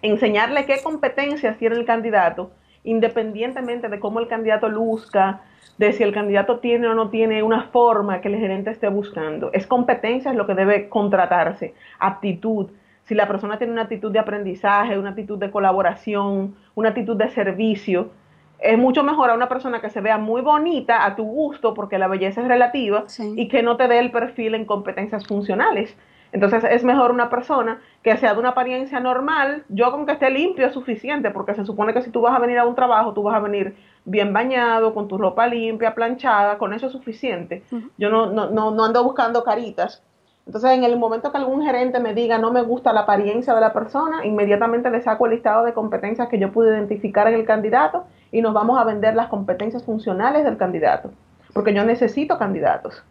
enseñarle 0.00 0.64
qué 0.64 0.82
competencias 0.82 1.58
tiene 1.58 1.76
el 1.76 1.84
candidato 1.84 2.50
independientemente 2.84 3.88
de 3.88 3.98
cómo 3.98 4.20
el 4.20 4.28
candidato 4.28 4.68
luzca, 4.68 5.40
de 5.78 5.92
si 5.92 6.02
el 6.02 6.12
candidato 6.12 6.60
tiene 6.60 6.86
o 6.86 6.94
no 6.94 7.08
tiene 7.08 7.42
una 7.42 7.64
forma 7.64 8.20
que 8.20 8.28
el 8.28 8.36
gerente 8.36 8.70
esté 8.70 8.88
buscando. 8.88 9.50
Es 9.52 9.66
competencia 9.66 10.32
lo 10.32 10.46
que 10.46 10.54
debe 10.54 10.88
contratarse, 10.88 11.74
aptitud. 11.98 12.70
Si 13.04 13.14
la 13.14 13.26
persona 13.26 13.58
tiene 13.58 13.72
una 13.72 13.82
actitud 13.82 14.12
de 14.12 14.18
aprendizaje, 14.18 14.98
una 14.98 15.10
actitud 15.10 15.38
de 15.38 15.50
colaboración, 15.50 16.54
una 16.74 16.90
actitud 16.90 17.16
de 17.16 17.28
servicio, 17.30 18.10
es 18.58 18.78
mucho 18.78 19.02
mejor 19.02 19.30
a 19.30 19.34
una 19.34 19.48
persona 19.48 19.80
que 19.80 19.90
se 19.90 20.00
vea 20.00 20.18
muy 20.18 20.40
bonita 20.40 21.04
a 21.04 21.16
tu 21.16 21.24
gusto, 21.24 21.74
porque 21.74 21.98
la 21.98 22.08
belleza 22.08 22.40
es 22.40 22.48
relativa, 22.48 23.04
y 23.36 23.48
que 23.48 23.62
no 23.62 23.76
te 23.76 23.88
dé 23.88 23.98
el 23.98 24.10
perfil 24.10 24.54
en 24.54 24.64
competencias 24.64 25.26
funcionales. 25.26 25.96
Entonces 26.32 26.64
es 26.64 26.82
mejor 26.82 27.12
una 27.12 27.30
persona 27.30 27.80
que 28.02 28.16
sea 28.16 28.34
de 28.34 28.40
una 28.40 28.50
apariencia 28.50 28.98
normal, 28.98 29.62
yo 29.68 29.92
con 29.92 30.04
que 30.04 30.12
esté 30.12 30.30
limpio 30.30 30.66
es 30.66 30.72
suficiente, 30.72 31.30
porque 31.30 31.54
se 31.54 31.64
supone 31.64 31.94
que 31.94 32.02
si 32.02 32.10
tú 32.10 32.22
vas 32.22 32.34
a 32.34 32.40
venir 32.40 32.58
a 32.58 32.66
un 32.66 32.74
trabajo, 32.74 33.12
tú 33.12 33.22
vas 33.22 33.36
a 33.36 33.40
venir 33.40 33.76
bien 34.04 34.32
bañado, 34.32 34.94
con 34.94 35.06
tu 35.06 35.16
ropa 35.16 35.46
limpia, 35.46 35.94
planchada, 35.94 36.58
con 36.58 36.74
eso 36.74 36.86
es 36.86 36.92
suficiente. 36.92 37.62
Yo 37.98 38.10
no, 38.10 38.26
no, 38.26 38.50
no, 38.50 38.84
ando 38.84 39.04
buscando 39.04 39.44
caritas. 39.44 40.02
Entonces, 40.46 40.72
en 40.72 40.84
el 40.84 40.98
momento 40.98 41.32
que 41.32 41.38
algún 41.38 41.62
gerente 41.62 42.00
me 42.00 42.12
diga 42.14 42.38
no 42.38 42.52
me 42.52 42.62
gusta 42.62 42.92
la 42.92 43.00
apariencia 43.00 43.54
de 43.54 43.60
la 43.60 43.72
persona, 43.72 44.26
inmediatamente 44.26 44.90
le 44.90 45.00
saco 45.00 45.26
el 45.26 45.32
listado 45.32 45.64
de 45.64 45.72
competencias 45.72 46.28
que 46.28 46.38
yo 46.38 46.52
pude 46.52 46.70
identificar 46.70 47.26
en 47.28 47.34
el 47.34 47.46
candidato 47.46 48.04
y 48.30 48.42
nos 48.42 48.52
vamos 48.52 48.78
a 48.78 48.84
vender 48.84 49.14
las 49.14 49.28
competencias 49.28 49.84
funcionales 49.84 50.44
del 50.44 50.58
candidato, 50.58 51.10
porque 51.54 51.72
yo 51.72 51.84
necesito 51.84 52.38
candidatos. 52.38 53.02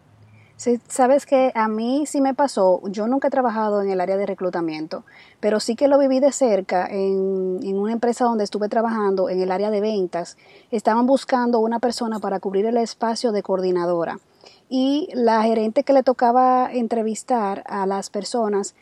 Sabes 0.56 1.26
que 1.26 1.50
a 1.56 1.66
mí 1.66 2.04
sí 2.06 2.20
me 2.20 2.32
pasó, 2.32 2.80
yo 2.88 3.08
nunca 3.08 3.26
he 3.26 3.30
trabajado 3.30 3.82
en 3.82 3.90
el 3.90 4.00
área 4.00 4.16
de 4.16 4.24
reclutamiento, 4.24 5.04
pero 5.40 5.58
sí 5.58 5.74
que 5.74 5.88
lo 5.88 5.98
viví 5.98 6.20
de 6.20 6.30
cerca 6.30 6.86
en, 6.86 7.76
una 7.76 7.92
empresa 7.92 8.24
donde 8.24 8.44
estuve 8.44 8.68
trabajando 8.68 9.28
en 9.28 9.40
el 9.40 9.50
área 9.50 9.70
de 9.70 9.80
ventas. 9.80 10.38
Estaban 10.70 11.06
buscando 11.06 11.58
una 11.58 11.80
persona 11.80 12.20
para 12.20 12.38
cubrir 12.38 12.66
el 12.66 12.76
espacio 12.76 13.32
de 13.32 13.42
coordinadora 13.42 14.20
y 14.68 15.08
la 15.14 15.42
gerente 15.42 15.82
que 15.82 15.92
le 15.92 16.02
tocaba 16.02 16.70
entrevistar 16.72 17.62
a 17.66 17.86
las 17.86 18.10
personas 18.10 18.74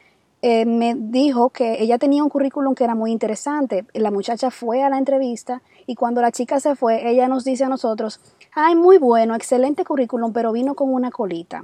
eh, 0.44 0.66
me 0.66 0.96
dijo 0.96 1.50
que 1.50 1.80
ella 1.80 1.98
tenía 1.98 2.24
un 2.24 2.28
currículum 2.28 2.74
que 2.74 2.82
era 2.82 2.96
muy 2.96 3.12
interesante. 3.12 3.84
La 3.94 4.10
muchacha 4.10 4.50
fue 4.50 4.82
a 4.82 4.90
la 4.90 4.98
entrevista 4.98 5.62
y 5.86 5.94
cuando 5.94 6.20
la 6.20 6.32
chica 6.32 6.58
se 6.58 6.74
fue, 6.74 7.08
ella 7.08 7.28
nos 7.28 7.44
dice 7.44 7.64
a 7.64 7.68
nosotros, 7.68 8.20
ay, 8.52 8.74
muy 8.74 8.98
bueno, 8.98 9.36
excelente 9.36 9.84
currículum, 9.84 10.32
pero 10.32 10.50
vino 10.52 10.74
con 10.74 10.92
una 10.92 11.12
colita. 11.12 11.62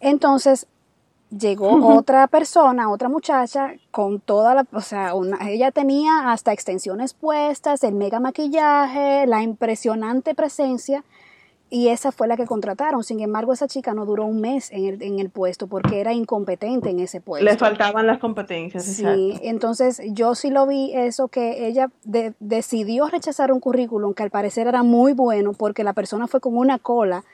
Entonces, 0.00 0.66
llegó 1.36 1.86
otra 1.94 2.26
persona, 2.28 2.90
otra 2.90 3.08
muchacha, 3.08 3.72
con 3.90 4.20
toda 4.20 4.54
la, 4.54 4.66
o 4.72 4.80
sea, 4.80 5.12
ella 5.46 5.70
tenía 5.70 6.32
hasta 6.32 6.52
extensiones 6.52 7.12
puestas, 7.12 7.84
el 7.84 7.94
mega 7.94 8.20
maquillaje, 8.20 9.26
la 9.26 9.42
impresionante 9.42 10.34
presencia, 10.34 11.04
y 11.70 11.88
esa 11.88 12.12
fue 12.12 12.28
la 12.28 12.36
que 12.36 12.46
contrataron. 12.46 13.04
Sin 13.04 13.20
embargo, 13.20 13.52
esa 13.52 13.68
chica 13.68 13.94
no 13.94 14.06
duró 14.06 14.24
un 14.24 14.40
mes 14.40 14.70
en 14.72 14.86
el, 14.86 15.02
en 15.02 15.18
el 15.18 15.30
puesto 15.30 15.66
porque 15.66 16.00
era 16.00 16.12
incompetente 16.12 16.90
en 16.90 17.00
ese 17.00 17.20
puesto. 17.20 17.44
Le 17.44 17.56
faltaban 17.56 18.06
las 18.06 18.18
competencias. 18.18 18.84
Sí, 18.84 19.38
entonces 19.42 20.00
yo 20.06 20.34
sí 20.34 20.50
lo 20.50 20.66
vi 20.66 20.92
eso 20.94 21.28
que 21.28 21.66
ella 21.66 21.90
decidió 22.40 23.08
rechazar 23.08 23.52
un 23.52 23.60
currículum 23.60 24.14
que 24.14 24.22
al 24.22 24.30
parecer 24.30 24.66
era 24.66 24.82
muy 24.82 25.12
bueno 25.12 25.52
porque 25.52 25.84
la 25.84 25.92
persona 25.92 26.26
fue 26.26 26.40
con 26.40 26.56
una 26.56 26.78
cola 26.78 27.24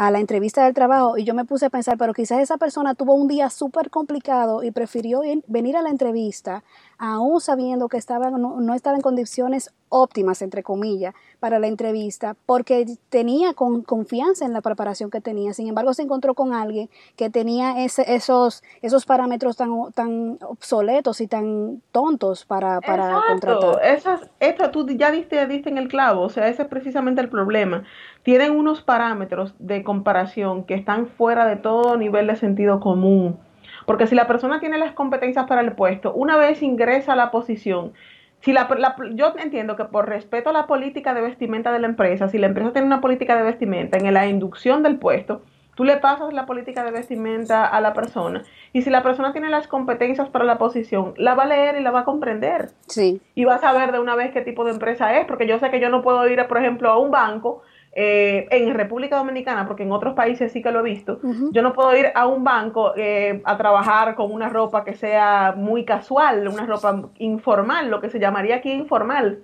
a 0.00 0.10
la 0.10 0.18
entrevista 0.18 0.64
del 0.64 0.72
trabajo 0.72 1.18
y 1.18 1.24
yo 1.24 1.34
me 1.34 1.44
puse 1.44 1.66
a 1.66 1.68
pensar, 1.68 1.98
pero 1.98 2.14
quizás 2.14 2.40
esa 2.40 2.56
persona 2.56 2.94
tuvo 2.94 3.12
un 3.12 3.28
día 3.28 3.50
súper 3.50 3.90
complicado 3.90 4.62
y 4.62 4.70
prefirió 4.70 5.20
venir 5.46 5.76
a 5.76 5.82
la 5.82 5.90
entrevista 5.90 6.64
aún 6.96 7.38
sabiendo 7.40 7.88
que 7.88 7.98
estaba, 7.98 8.30
no, 8.30 8.74
estaba 8.74 8.96
en 8.96 9.02
condiciones 9.02 9.70
óptimas, 9.90 10.40
entre 10.42 10.62
comillas, 10.62 11.14
para 11.38 11.58
la 11.58 11.66
entrevista, 11.66 12.36
porque 12.46 12.86
tenía 13.08 13.54
con, 13.54 13.82
confianza 13.82 14.44
en 14.44 14.52
la 14.52 14.60
preparación 14.60 15.10
que 15.10 15.20
tenía. 15.20 15.54
Sin 15.54 15.66
embargo, 15.66 15.94
se 15.94 16.02
encontró 16.02 16.34
con 16.34 16.52
alguien 16.52 16.88
que 17.16 17.30
tenía 17.30 17.82
esos, 17.82 18.62
esos 18.82 19.06
parámetros 19.06 19.56
tan, 19.56 19.92
tan 19.94 20.38
obsoletos 20.42 21.20
y 21.22 21.26
tan 21.26 21.82
tontos 21.90 22.44
para, 22.44 22.80
para 22.80 23.20
contratar. 23.26 23.82
Esas, 23.82 24.30
esto 24.38 24.70
tú 24.70 24.86
ya 24.86 25.10
diste, 25.10 25.46
diste 25.46 25.70
en 25.70 25.78
el 25.78 25.88
clavo, 25.88 26.22
o 26.22 26.28
sea, 26.28 26.48
ese 26.48 26.62
es 26.62 26.68
precisamente 26.68 27.20
el 27.22 27.30
problema. 27.30 27.84
Tienen 28.22 28.52
unos 28.52 28.82
parámetros 28.82 29.54
de 29.58 29.82
comparación 29.82 30.64
que 30.64 30.74
están 30.74 31.06
fuera 31.06 31.46
de 31.46 31.56
todo 31.56 31.96
nivel 31.96 32.26
de 32.26 32.36
sentido 32.36 32.80
común 32.80 33.38
porque 33.86 34.06
si 34.06 34.14
la 34.14 34.26
persona 34.26 34.60
tiene 34.60 34.78
las 34.78 34.92
competencias 34.92 35.46
para 35.46 35.62
el 35.62 35.72
puesto, 35.72 36.12
una 36.12 36.36
vez 36.36 36.62
ingresa 36.62 37.14
a 37.14 37.16
la 37.16 37.32
posición, 37.32 37.92
si 38.40 38.52
la, 38.52 38.68
yo 39.14 39.34
entiendo 39.36 39.74
que 39.76 39.84
por 39.84 40.08
respeto 40.08 40.50
a 40.50 40.52
la 40.52 40.66
política 40.66 41.12
de 41.12 41.20
vestimenta 41.20 41.72
de 41.72 41.80
la 41.80 41.88
empresa, 41.88 42.28
si 42.28 42.38
la 42.38 42.46
empresa 42.46 42.72
tiene 42.72 42.86
una 42.86 43.00
política 43.00 43.36
de 43.36 43.42
vestimenta 43.42 43.98
en 43.98 44.14
la 44.14 44.26
inducción 44.26 44.82
del 44.82 44.98
puesto, 44.98 45.42
tú 45.74 45.84
le 45.84 45.96
pasas 45.96 46.32
la 46.32 46.46
política 46.46 46.84
de 46.84 46.90
vestimenta 46.90 47.66
a 47.66 47.80
la 47.80 47.92
persona 47.92 48.44
y 48.72 48.82
si 48.82 48.90
la 48.90 49.02
persona 49.02 49.32
tiene 49.32 49.50
las 49.50 49.66
competencias 49.66 50.28
para 50.28 50.44
la 50.44 50.56
posición, 50.56 51.14
la 51.16 51.34
va 51.34 51.42
a 51.42 51.46
leer 51.46 51.76
y 51.76 51.82
la 51.82 51.90
va 51.90 52.00
a 52.00 52.04
comprender. 52.04 52.70
Sí. 52.86 53.20
Y 53.34 53.44
va 53.44 53.56
a 53.56 53.60
saber 53.60 53.92
de 53.92 53.98
una 53.98 54.14
vez 54.14 54.32
qué 54.32 54.40
tipo 54.40 54.64
de 54.64 54.70
empresa 54.70 55.18
es, 55.18 55.26
porque 55.26 55.46
yo 55.46 55.58
sé 55.58 55.70
que 55.70 55.80
yo 55.80 55.90
no 55.90 56.02
puedo 56.02 56.26
ir, 56.28 56.46
por 56.46 56.58
ejemplo, 56.58 56.90
a 56.90 56.98
un 56.98 57.10
banco 57.10 57.62
eh, 57.92 58.46
en 58.52 58.72
República 58.72 59.16
Dominicana, 59.16 59.66
porque 59.66 59.82
en 59.82 59.90
otros 59.90 60.14
países 60.14 60.52
sí 60.52 60.62
que 60.62 60.70
lo 60.70 60.78
he 60.78 60.82
visto, 60.84 61.18
yo 61.50 61.60
no 61.60 61.72
puedo 61.72 61.96
ir 61.96 62.12
a 62.14 62.28
un 62.28 62.44
banco 62.44 62.92
eh, 62.96 63.42
a 63.44 63.56
trabajar 63.56 64.14
con 64.14 64.30
una 64.30 64.48
ropa 64.48 64.84
que 64.84 64.94
sea 64.94 65.54
muy 65.56 65.84
casual, 65.84 66.46
una 66.46 66.66
ropa 66.66 67.10
informal, 67.18 67.90
lo 67.90 68.00
que 68.00 68.08
se 68.08 68.20
llamaría 68.20 68.56
aquí 68.56 68.70
informal. 68.70 69.40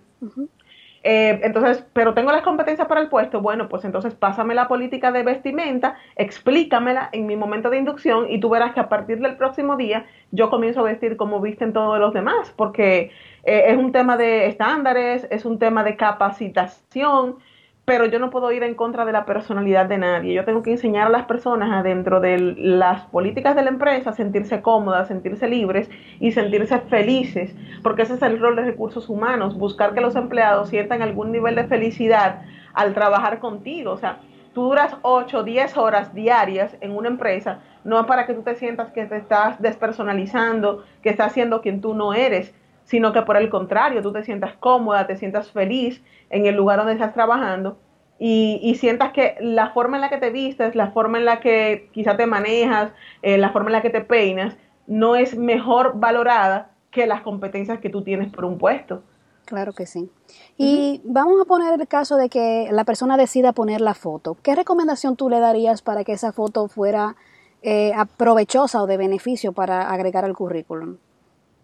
Eh, 1.03 1.41
entonces, 1.43 1.85
pero 1.93 2.15
tengo 2.15 2.31
las 2.31 2.43
competencias 2.43 2.87
para 2.87 3.01
el 3.01 3.09
puesto, 3.09 3.41
bueno, 3.41 3.69
pues 3.69 3.85
entonces 3.85 4.15
pásame 4.15 4.55
la 4.55 4.69
política 4.69 5.11
de 5.11 5.25
vestimenta, 5.25 5.97
explícamela 6.15 7.09
en 7.11 7.27
mi 7.27 7.35
momento 7.35 7.69
de 7.69 7.79
inducción 7.79 8.31
y 8.31 8.39
tú 8.39 8.49
verás 8.49 8.75
que 8.75 8.81
a 8.81 8.89
partir 8.89 9.19
del 9.19 9.37
próximo 9.37 9.77
día 9.77 10.07
yo 10.31 10.51
comienzo 10.51 10.81
a 10.81 10.85
vestir 10.85 11.17
como 11.17 11.41
visten 11.41 11.73
todos 11.73 11.99
los 11.99 12.15
demás, 12.15 12.53
porque 12.57 13.11
es 13.43 13.77
un 13.77 13.91
tema 13.91 14.17
de 14.17 14.47
estándares, 14.47 15.27
es 15.31 15.45
un 15.45 15.59
tema 15.59 15.83
de 15.83 15.97
capacitación, 15.97 17.39
pero 17.87 18.05
yo 18.05 18.19
no 18.19 18.31
puedo 18.31 18.51
ir 18.51 18.65
en 18.65 18.75
contra 18.75 19.05
de 19.05 19.13
la 19.13 19.25
personalidad 19.25 19.87
de 19.87 19.97
nadie. 19.97 20.35
Yo 20.35 20.45
tengo 20.45 20.61
que 20.61 20.73
enseñar 20.73 21.07
a 21.07 21.11
las 21.11 21.27
personas 21.27 21.71
adentro 21.71 22.19
de 22.19 22.37
las 22.59 23.03
políticas 23.07 23.55
de 23.55 23.63
la 23.63 23.71
empresa 23.71 24.11
a 24.11 24.13
sentirse 24.13 24.61
cómodas, 24.61 25.07
sentirse 25.07 25.47
libres 25.47 25.89
y 26.19 26.33
sentirse 26.33 26.81
felices, 26.81 27.55
porque 27.85 28.03
ese 28.03 28.15
es 28.15 28.23
el 28.23 28.41
rol 28.41 28.57
de 28.57 28.65
recursos 28.65 29.09
humanos, 29.09 29.57
buscar 29.57 29.95
que 29.95 30.01
los 30.01 30.17
empleados 30.17 30.69
sientan 30.69 31.01
algún 31.01 31.31
nivel 31.31 31.55
de 31.55 31.69
felicidad 31.69 32.43
al 32.75 32.93
trabajar 32.93 33.39
contigo. 33.39 33.93
O 33.93 33.99
sea, 33.99 34.19
tú 34.53 34.65
duras 34.65 34.97
8, 35.03 35.45
10 35.45 35.77
horas 35.77 36.13
diarias 36.13 36.77
en 36.81 36.91
una 36.91 37.07
empresa, 37.07 37.61
no 37.85 38.05
para 38.07 38.27
que 38.27 38.35
tú 38.35 38.43
te 38.43 38.57
sientas 38.57 38.91
que 38.91 39.07
te 39.07 39.17
estás 39.17 39.63
despersonalizando, 39.63 40.83
que 41.03 41.11
estás 41.11 41.33
siendo 41.33 41.61
quien 41.61 41.81
tú 41.81 41.95
no 41.95 42.15
eres, 42.15 42.53
sino 42.83 43.13
que 43.13 43.23
por 43.23 43.37
el 43.37 43.49
contrario, 43.49 44.03
tú 44.03 44.13
te 44.13 44.25
sientas 44.25 44.55
cómoda, 44.59 45.07
te 45.07 45.17
sientas 45.17 45.53
feliz 45.53 46.03
en 46.31 46.47
el 46.47 46.55
lugar 46.55 46.79
donde 46.79 46.95
estás 46.95 47.15
trabajando 47.15 47.79
y, 48.19 48.77
sientas 48.81 49.13
que 49.13 49.37
la 49.41 49.71
forma 49.71 49.99
en 49.99 50.01
la 50.01 50.09
que 50.09 50.19
te 50.19 50.31
vistes, 50.31 50.75
la 50.75 50.91
forma 50.93 51.19
en 51.19 51.27
la 51.27 51.41
que 51.41 51.91
quizá 51.93 52.17
te 52.17 52.27
manejas, 52.27 52.93
eh, 53.23 53.37
la 53.37 53.51
forma 53.51 53.69
en 53.69 53.75
la 53.75 53.83
que 53.83 53.91
te 53.91 54.01
peinas, 54.01 54.57
no 54.87 55.17
es 55.17 55.37
mejor 55.37 55.99
valorada 55.99 56.71
que 56.91 57.07
las 57.07 57.21
competencias 57.21 57.79
que 57.81 57.91
tú 57.91 58.03
tienes 58.03 58.33
por 58.33 58.45
un 58.45 58.57
puesto. 58.57 59.03
Claro 59.45 59.73
que 59.73 59.87
sí. 59.87 60.11
Y 60.57 61.01
vamos 61.05 61.41
a 61.41 61.45
poner 61.45 61.79
el 61.79 61.87
caso 61.87 62.17
de 62.17 62.29
que 62.29 62.69
la 62.73 62.85
persona 62.85 63.17
decida 63.17 63.53
poner 63.53 63.81
la 63.81 63.95
foto. 63.95 64.37
¿Qué 64.43 64.55
recomendación 64.57 65.15
tú 65.17 65.29
le 65.29 65.39
darías 65.39 65.83
para 65.83 66.03
que 66.03 66.13
esa 66.13 66.33
foto 66.33 66.69
fuera 66.69 67.17
eh, 67.63 67.93
provechosa 68.17 68.83
o 68.83 68.87
de 68.87 68.97
beneficio 68.97 69.53
para 69.53 69.91
agregar 69.91 70.25
al 70.25 70.35
currículum? 70.35 70.97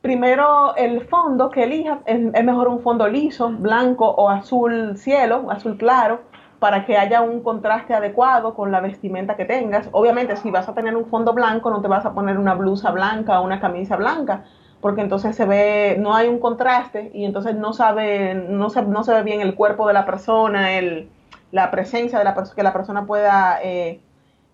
Primero 0.03 0.75
el 0.77 1.07
fondo 1.07 1.51
que 1.51 1.63
elijas, 1.63 2.01
es, 2.07 2.45
mejor 2.45 2.69
un 2.69 2.83
fondo 2.83 3.09
liso, 3.09 3.51
blanco 3.51 4.07
o 4.07 4.29
azul 4.29 4.97
cielo, 4.99 5.51
azul 5.51 5.79
claro, 5.79 6.23
para 6.59 6.85
que 6.85 6.97
haya 6.97 7.23
un 7.23 7.43
contraste 7.43 7.95
adecuado 7.95 8.55
con 8.55 8.71
la 8.71 8.81
vestimenta 8.81 9.37
que 9.37 9.45
tengas. 9.45 9.89
Obviamente, 9.93 10.37
si 10.37 10.51
vas 10.51 10.69
a 10.69 10.75
tener 10.75 10.97
un 10.97 11.07
fondo 11.07 11.33
blanco, 11.33 11.71
no 11.71 11.81
te 11.81 11.89
vas 11.89 12.05
a 12.05 12.13
poner 12.13 12.37
una 12.37 12.55
blusa 12.55 12.91
blanca 12.91 13.41
o 13.41 13.45
una 13.45 13.61
camisa 13.61 13.97
blanca, 13.97 14.45
porque 14.81 15.01
entonces 15.01 15.35
se 15.37 15.45
ve, 15.47 15.97
no 15.99 16.15
hay 16.15 16.29
un 16.29 16.41
contraste 16.41 17.11
y 17.15 17.25
entonces 17.25 17.55
no 17.55 17.73
sabe, 17.73 18.35
no 18.35 18.71
se, 18.71 18.83
no 18.83 19.05
se 19.05 19.15
ve 19.15 19.23
bien 19.23 19.41
el 19.41 19.55
cuerpo 19.55 19.87
de 19.87 19.95
la 19.95 20.05
persona, 20.05 20.73
el, 20.75 21.09
la 21.53 21.71
presencia 21.71 22.19
de 22.19 22.25
la 22.25 22.35
que 22.35 22.63
la 22.63 22.73
persona 22.73 23.07
pueda, 23.07 23.59
eh, 23.63 24.01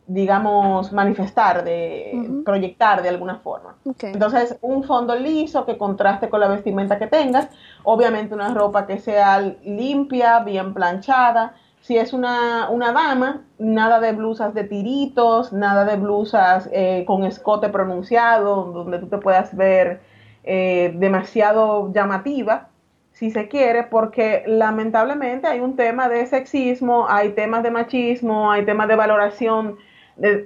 digamos, 0.08 0.90
manifestar, 0.90 1.64
de 1.64 2.42
proyectar 2.44 3.02
de 3.02 3.10
alguna 3.10 3.36
forma. 3.36 3.76
Entonces, 4.00 4.56
un 4.62 4.82
fondo 4.82 5.14
liso 5.14 5.66
que 5.66 5.76
contraste 5.76 6.30
con 6.30 6.40
la 6.40 6.48
vestimenta 6.48 6.98
que 6.98 7.06
tengas, 7.06 7.48
obviamente 7.84 8.34
una 8.34 8.54
ropa 8.54 8.86
que 8.86 8.98
sea 8.98 9.38
limpia, 9.64 10.40
bien 10.40 10.72
planchada. 10.72 11.54
Si 11.82 11.98
es 11.98 12.14
una, 12.14 12.70
una 12.70 12.92
dama, 12.92 13.42
nada 13.58 14.00
de 14.00 14.12
blusas 14.12 14.54
de 14.54 14.64
tiritos, 14.64 15.52
nada 15.52 15.84
de 15.84 15.96
blusas 15.96 16.70
eh, 16.72 17.04
con 17.06 17.24
escote 17.24 17.68
pronunciado, 17.68 18.64
donde 18.72 18.98
tú 18.98 19.08
te 19.08 19.18
puedas 19.18 19.54
ver 19.54 20.00
eh, 20.42 20.94
demasiado 20.96 21.92
llamativa 21.92 22.68
si 23.12 23.32
se 23.32 23.48
quiere, 23.48 23.82
porque 23.82 24.44
lamentablemente 24.46 25.48
hay 25.48 25.58
un 25.58 25.74
tema 25.74 26.08
de 26.08 26.24
sexismo, 26.26 27.06
hay 27.08 27.30
temas 27.30 27.64
de 27.64 27.72
machismo, 27.72 28.52
hay 28.52 28.64
temas 28.64 28.86
de 28.86 28.94
valoración 28.94 29.76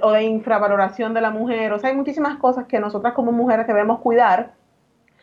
o 0.03 0.13
de 0.13 0.23
infravaloración 0.25 1.15
de 1.15 1.21
la 1.21 1.31
mujer, 1.31 1.73
o 1.73 1.79
sea, 1.79 1.91
hay 1.91 1.97
muchísimas 1.97 2.37
cosas 2.39 2.67
que 2.67 2.79
nosotras 2.79 3.15
como 3.15 3.33
mujeres 3.33 3.67
debemos 3.67 4.01
cuidar 4.01 4.53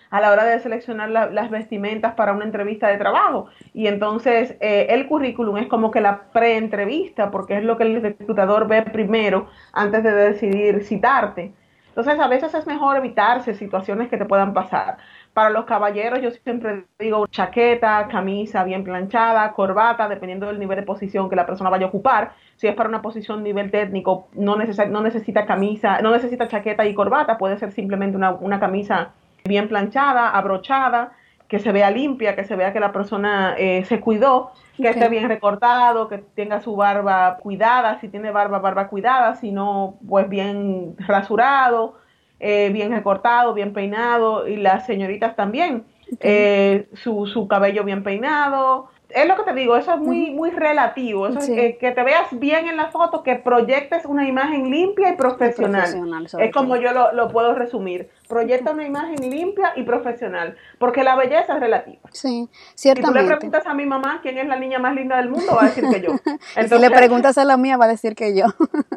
a 0.10 0.22
la 0.22 0.32
hora 0.32 0.44
de 0.46 0.60
seleccionar 0.60 1.10
las 1.10 1.50
vestimentas 1.50 2.14
para 2.16 2.34
una 2.34 2.46
entrevista 2.46 2.88
de 2.88 2.98
trabajo. 2.98 3.48
Y 3.74 3.88
entonces 3.88 4.56
eh, 4.60 4.88
el 4.90 5.08
currículum 5.08 5.58
es 5.58 5.68
como 5.68 5.92
que 5.92 6.02
la 6.02 6.24
pre-entrevista, 6.34 7.32
porque 7.32 7.58
es 7.58 7.64
lo 7.64 7.78
que 7.78 7.84
el 7.84 8.02
reclutador 8.02 8.68
ve 8.68 8.82
primero 8.84 9.48
antes 9.72 10.04
de 10.04 10.12
decidir 10.12 10.84
citarte. 10.84 11.54
Entonces 11.90 12.20
a 12.20 12.28
veces 12.28 12.54
es 12.54 12.66
mejor 12.66 12.96
evitarse 12.98 13.54
situaciones 13.54 14.10
que 14.10 14.18
te 14.18 14.26
puedan 14.26 14.54
pasar. 14.54 14.98
Para 15.34 15.50
los 15.50 15.66
caballeros 15.66 16.22
yo 16.22 16.32
siempre 16.32 16.86
digo 16.98 17.28
chaqueta, 17.28 18.08
camisa 18.10 18.64
bien 18.64 18.84
planchada, 18.84 19.52
corbata, 19.52 20.08
dependiendo 20.08 20.48
del 20.48 20.60
nivel 20.60 20.78
de 20.78 20.84
posición 20.84 21.30
que 21.30 21.36
la 21.36 21.46
persona 21.46 21.70
vaya 21.70 21.86
a 21.86 21.90
ocupar. 21.90 22.32
Si 22.60 22.68
es 22.68 22.76
para 22.76 22.90
una 22.90 23.02
posición 23.02 23.42
nivel 23.42 23.72
técnico, 23.72 24.28
no, 24.34 24.58
no 24.58 25.02
necesita 25.02 25.46
camisa, 25.46 26.02
no 26.02 26.12
necesita 26.12 26.50
chaqueta 26.50 26.86
y 26.86 26.94
corbata, 26.94 27.38
puede 27.38 27.58
ser 27.58 27.72
simplemente 27.72 28.18
una, 28.18 28.60
camisa 28.60 29.14
bien 29.46 29.70
planchada, 29.70 30.30
abrochada, 30.32 31.14
que 31.48 31.60
se 31.60 31.72
vea 31.72 31.90
limpia, 31.90 32.36
que 32.36 32.44
se 32.44 32.58
vea 32.58 32.74
que 32.74 32.82
la 32.82 32.92
persona 32.92 33.56
eh, 33.58 33.86
se 33.86 34.02
cuidó, 34.02 34.52
que 34.76 34.90
esté 34.90 35.08
bien 35.08 35.30
recortado, 35.30 36.10
que 36.10 36.18
tenga 36.18 36.60
su 36.60 36.76
barba 36.76 37.38
cuidada, 37.38 37.98
si 38.02 38.10
tiene 38.10 38.30
barba, 38.30 38.60
barba 38.60 38.90
cuidada, 38.90 39.36
si 39.36 39.54
no, 39.54 39.96
pues 40.06 40.28
bien 40.28 40.96
rasurado, 40.98 41.96
eh, 42.42 42.72
bien 42.74 42.92
recortado, 42.92 43.54
bien 43.54 43.72
peinado, 43.72 44.50
y 44.50 44.58
las 44.58 44.86
señoritas 44.86 45.38
también, 45.38 45.86
eh, 46.20 46.90
su, 46.92 47.26
su 47.26 47.48
cabello 47.48 47.86
bien 47.86 48.04
peinado, 48.04 48.90
es 49.10 49.28
lo 49.28 49.36
que 49.36 49.44
te 49.44 49.54
digo, 49.54 49.76
eso 49.76 49.94
es 49.94 50.00
muy, 50.00 50.32
muy 50.32 50.52
relativo. 50.52 51.28
Eso 51.28 51.40
que, 51.40 51.78
te 51.80 52.04
veas 52.04 52.28
bien 52.32 52.68
en 52.68 52.78
la 52.78 52.92
foto, 52.92 53.24
que 53.24 53.36
proyectes 53.36 54.06
una 54.06 54.28
imagen 54.28 54.70
limpia 54.70 55.10
y 55.10 55.16
profesional. 55.16 56.28
es 56.40 56.52
como 56.52 56.76
yo 56.76 56.92
lo, 57.14 57.28
puedo 57.30 57.56
resumir. 57.56 58.10
Proyecta 58.30 58.74
una 58.74 58.86
imagen 58.86 59.28
limpia 59.28 59.74
y 59.76 59.82
profesional, 59.82 60.56
porque 60.78 61.04
la 61.04 61.16
belleza 61.16 61.56
es 61.56 61.60
relativa. 61.60 62.00
Sí, 62.12 62.48
ciertamente. 62.76 63.22
Si 63.22 63.26
tú 63.26 63.30
le 63.32 63.38
preguntas 63.38 63.66
a 63.66 63.74
mi 63.74 63.88
mamá 63.88 64.20
quién 64.22 64.38
es 64.38 64.48
la 64.48 64.56
niña 64.56 64.78
más 64.78 64.94
linda 64.94 65.18
del 65.18 65.30
mundo, 65.30 65.56
va 65.56 65.64
a 65.64 65.66
decir 65.66 65.84
que 65.92 66.00
yo. 66.00 66.12
si 66.68 66.78
le 66.78 66.92
preguntas 66.92 67.40
a 67.40 67.44
la 67.44 67.58
mía, 67.58 67.76
va 67.78 67.86
a 67.86 67.88
decir 67.88 68.14
que 68.14 68.36
yo. 68.36 68.46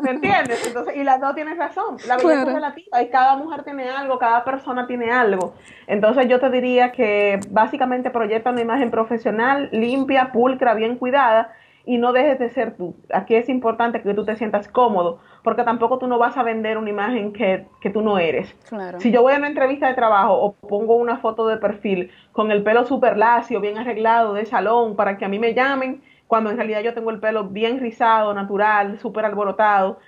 ¿Me 0.03 0.11
entiendes? 0.11 0.67
Entonces, 0.67 0.97
y 0.97 1.03
las 1.03 1.19
dos 1.19 1.35
tienen 1.35 1.57
razón. 1.57 1.97
La 2.07 2.19
belleza 2.19 2.43
es 2.43 2.53
relativa 2.53 3.03
y 3.03 3.09
cada 3.09 3.39
mujer 3.39 3.65
tiene 3.65 3.89
algo, 3.89 4.19
cada 4.19 4.45
persona 4.45 4.87
tiene 4.87 5.11
algo. 5.11 5.55
Entonces, 5.87 6.29
yo 6.29 6.39
te 6.39 6.51
diría 6.51 6.93
que 6.93 7.41
básicamente 7.49 8.11
proyecta 8.11 8.51
una 8.51 8.61
imagen 8.61 8.91
profesional, 8.91 9.71
limpia, 9.73 10.31
pulcra, 10.31 10.75
bien 10.75 10.99
cuidada 10.99 11.55
y 11.85 11.99
no 11.99 12.12
dejes 12.12 12.39
de 12.39 12.51
ser 12.51 12.77
tú. 12.77 12.95
Aquí 13.12 13.35
es 13.35 13.49
importante 13.49 14.03
que 14.03 14.15
tú 14.15 14.25
te 14.25 14.37
sientas 14.37 14.69
cómodo, 14.69 15.21
porque 15.43 15.65
tampoco 15.65 15.99
tú 15.99 16.06
no 16.06 16.19
vas 16.19 16.37
a 16.37 16.43
vender 16.43 16.78
una 16.78 16.91
imagen 16.91 17.33
que, 17.33 17.67
tú 17.93 18.02
no 18.02 18.19
eres. 18.19 18.54
Si 18.99 19.11
yo 19.11 19.23
voy 19.23 19.35
a 19.35 19.39
una 19.39 19.49
entrevista 19.49 19.89
de 19.89 19.95
trabajo 19.95 20.35
o 20.35 20.52
pongo 20.52 20.97
una 20.97 21.19
foto 21.19 21.47
de 21.49 21.56
perfil 21.56 22.11
con 22.33 22.50
el 22.50 22.63
pelo 22.63 22.85
súper 22.85 23.17
lacio, 23.17 23.61
bien 23.61 23.78
arreglado, 23.78 24.35
de 24.35 24.47
salón, 24.47 24.97
para 24.97 25.19
que 25.19 25.25
a 25.25 25.28
mí 25.28 25.39
me 25.39 25.54
llamen, 25.54 26.02
cuando 26.26 26.50
en 26.50 26.56
realidad 26.56 26.80
yo 26.83 26.95
tengo 26.95 27.11
el 27.11 27.21
pelo 27.21 27.49
bien 27.49 27.80
rizado, 27.80 28.33
natural, 28.35 28.99
súper 28.99 29.25
alborotado, 29.25 29.99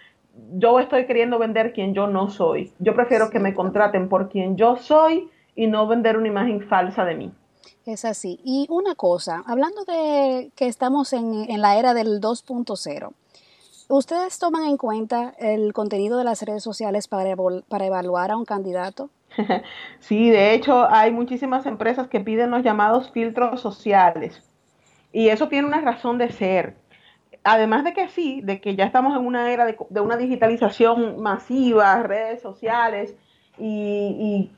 yo 0.54 0.80
estoy 0.80 1.06
queriendo 1.06 1.38
vender 1.38 1.72
quien 1.72 1.94
yo 1.94 2.06
no 2.06 2.28
soy. 2.28 2.72
Yo 2.78 2.94
prefiero 2.94 3.30
que 3.30 3.38
me 3.38 3.54
contraten 3.54 4.08
por 4.08 4.28
quien 4.28 4.56
yo 4.56 4.76
soy 4.76 5.28
y 5.54 5.66
no 5.66 5.86
vender 5.86 6.16
una 6.16 6.28
imagen 6.28 6.62
falsa 6.62 7.04
de 7.04 7.14
mí. 7.14 7.32
Es 7.86 8.04
así. 8.06 8.40
Y 8.44 8.66
una 8.70 8.94
cosa, 8.94 9.42
hablando 9.46 9.84
de 9.84 10.50
que 10.56 10.66
estamos 10.66 11.12
en, 11.12 11.50
en 11.50 11.60
la 11.60 11.78
era 11.78 11.92
del 11.92 12.20
2.0, 12.20 13.10
¿ustedes 13.88 14.38
toman 14.38 14.64
en 14.64 14.78
cuenta 14.78 15.34
el 15.38 15.74
contenido 15.74 16.16
de 16.16 16.24
las 16.24 16.40
redes 16.42 16.62
sociales 16.62 17.08
para, 17.08 17.28
evaluar 17.30 18.30
a 18.30 18.36
un 18.36 18.44
candidato? 18.44 19.10
Sí, 19.98 20.30
de 20.30 20.54
hecho 20.54 20.88
hay 20.88 21.10
muchísimas 21.10 21.66
empresas 21.66 22.08
que 22.08 22.20
piden 22.20 22.50
los 22.50 22.62
llamados 22.62 23.10
filtros 23.10 23.60
sociales 23.60 24.42
y 25.12 25.28
eso 25.28 25.48
tiene 25.48 25.66
una 25.66 25.80
razón 25.80 26.18
de 26.18 26.30
ser. 26.30 26.76
Además 27.42 27.84
de 27.84 27.92
que 27.92 28.08
sí, 28.08 28.40
de 28.42 28.60
que 28.60 28.76
ya 28.76 28.84
estamos 28.84 29.16
en 29.16 29.26
una 29.26 29.50
era 29.52 29.66
de, 29.66 29.76
de 29.90 30.00
una 30.00 30.16
digitalización 30.16 31.20
masiva, 31.20 32.02
redes 32.02 32.40
sociales 32.40 33.14
y 33.58 34.50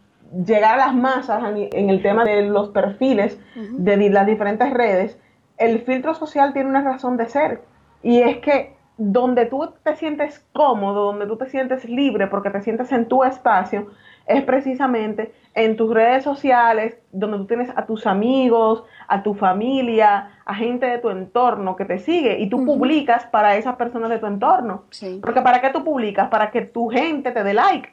llegar 0.45 0.75
a 0.75 0.87
las 0.87 0.95
masas 0.95 1.43
en 1.45 1.91
el 1.91 2.03
tema 2.03 2.25
de 2.25 2.43
los 2.43 2.71
perfiles 2.71 3.39
de 3.55 4.11
las 4.11 4.27
diferentes 4.27 4.73
redes, 4.73 5.19
el 5.59 5.81
filtro 5.83 6.15
social 6.15 6.53
tiene 6.53 6.69
una 6.69 6.83
razón 6.83 7.17
de 7.17 7.27
ser. 7.27 7.63
Y 8.03 8.21
es 8.21 8.39
que 8.39 8.77
donde 8.99 9.47
tú 9.47 9.73
te 9.83 9.95
sientes 9.97 10.45
cómodo, 10.53 11.07
donde 11.07 11.27
tú 11.27 11.37
te 11.37 11.47
sientes 11.47 11.85
libre, 11.85 12.27
porque 12.29 12.51
te 12.51 12.63
sientes 12.63 12.93
en 12.93 13.07
tu 13.07 13.25
espacio, 13.25 13.89
es 14.27 14.43
precisamente 14.43 15.33
en 15.55 15.77
tus 15.77 15.93
redes 15.93 16.25
sociales, 16.25 16.99
donde 17.13 17.39
tú 17.39 17.47
tienes 17.47 17.71
a 17.77 17.87
tus 17.87 18.07
amigos, 18.07 18.85
a 19.09 19.23
tu 19.23 19.35
familia, 19.35 20.31
a 20.45 20.55
gente 20.55 20.87
de 20.87 20.99
tu 20.99 21.11
entorno 21.11 21.77
que 21.77 21.85
te 21.85 21.99
sigue 21.99 22.39
y 22.39 22.49
tú 22.49 22.65
publicas 22.65 23.27
para 23.27 23.57
esas 23.57 23.77
personas 23.77 24.11
de 24.11 24.19
tu 24.19 24.27
entorno. 24.27 24.85
Porque 25.23 25.43
¿para 25.43 25.61
qué 25.61 25.71
tú 25.71 25.85
publicas? 25.85 26.29
Para 26.29 26.51
que 26.51 26.63
tu 26.63 26.89
gente 26.89 27.31
te 27.31 27.45
dé 27.45 27.55
like 27.55 27.91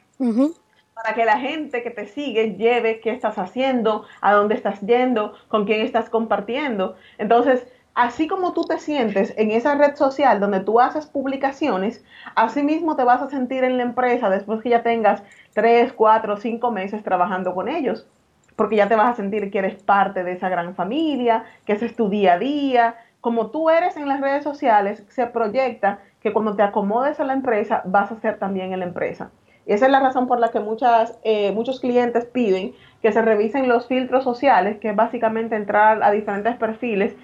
para 0.94 1.14
que 1.14 1.24
la 1.24 1.38
gente 1.38 1.82
que 1.82 1.90
te 1.90 2.06
sigue 2.06 2.54
lleve 2.54 3.00
qué 3.00 3.10
estás 3.10 3.36
haciendo, 3.36 4.04
a 4.20 4.32
dónde 4.32 4.54
estás 4.54 4.80
yendo, 4.80 5.34
con 5.48 5.64
quién 5.64 5.80
estás 5.80 6.08
compartiendo. 6.08 6.94
Entonces, 7.18 7.66
así 7.94 8.28
como 8.28 8.52
tú 8.52 8.64
te 8.64 8.78
sientes 8.78 9.34
en 9.36 9.50
esa 9.50 9.74
red 9.74 9.96
social 9.96 10.38
donde 10.38 10.60
tú 10.60 10.80
haces 10.80 11.06
publicaciones, 11.06 12.04
así 12.36 12.62
mismo 12.62 12.96
te 12.96 13.04
vas 13.04 13.22
a 13.22 13.30
sentir 13.30 13.64
en 13.64 13.76
la 13.76 13.82
empresa 13.82 14.30
después 14.30 14.62
que 14.62 14.70
ya 14.70 14.82
tengas 14.82 15.22
tres, 15.52 15.92
cuatro, 15.92 16.36
cinco 16.36 16.70
meses 16.70 17.02
trabajando 17.02 17.54
con 17.54 17.68
ellos, 17.68 18.06
porque 18.54 18.76
ya 18.76 18.88
te 18.88 18.94
vas 18.94 19.14
a 19.14 19.16
sentir 19.16 19.50
que 19.50 19.58
eres 19.58 19.82
parte 19.82 20.22
de 20.22 20.32
esa 20.32 20.48
gran 20.48 20.76
familia, 20.76 21.44
que 21.66 21.72
ese 21.72 21.86
es 21.86 21.96
tu 21.96 22.08
día 22.08 22.34
a 22.34 22.38
día. 22.38 22.96
Como 23.20 23.50
tú 23.50 23.68
eres 23.68 23.96
en 23.96 24.06
las 24.06 24.20
redes 24.20 24.44
sociales, 24.44 25.04
se 25.08 25.26
proyecta 25.26 25.98
que 26.20 26.32
cuando 26.32 26.54
te 26.54 26.62
acomodes 26.62 27.18
a 27.18 27.24
la 27.24 27.32
empresa, 27.32 27.82
vas 27.84 28.12
a 28.12 28.20
ser 28.20 28.38
también 28.38 28.72
en 28.72 28.80
la 28.80 28.86
empresa. 28.86 29.30
Y 29.66 29.72
esa 29.72 29.86
es 29.86 29.92
la 29.92 30.00
razón 30.00 30.26
por 30.26 30.40
la 30.40 30.50
que 30.50 30.60
muchas, 30.60 31.18
eh, 31.24 31.52
muchos 31.52 31.80
clientes 31.80 32.26
piden 32.26 32.72
que 33.02 33.12
se 33.12 33.22
revisen 33.22 33.68
los 33.68 33.86
filtros 33.86 34.24
sociales, 34.24 34.78
que 34.78 34.90
es 34.90 34.96
básicamente 34.96 35.56
entrar 35.56 36.02
a 36.02 36.10
diferentes 36.10 36.56
perfiles 36.56 37.14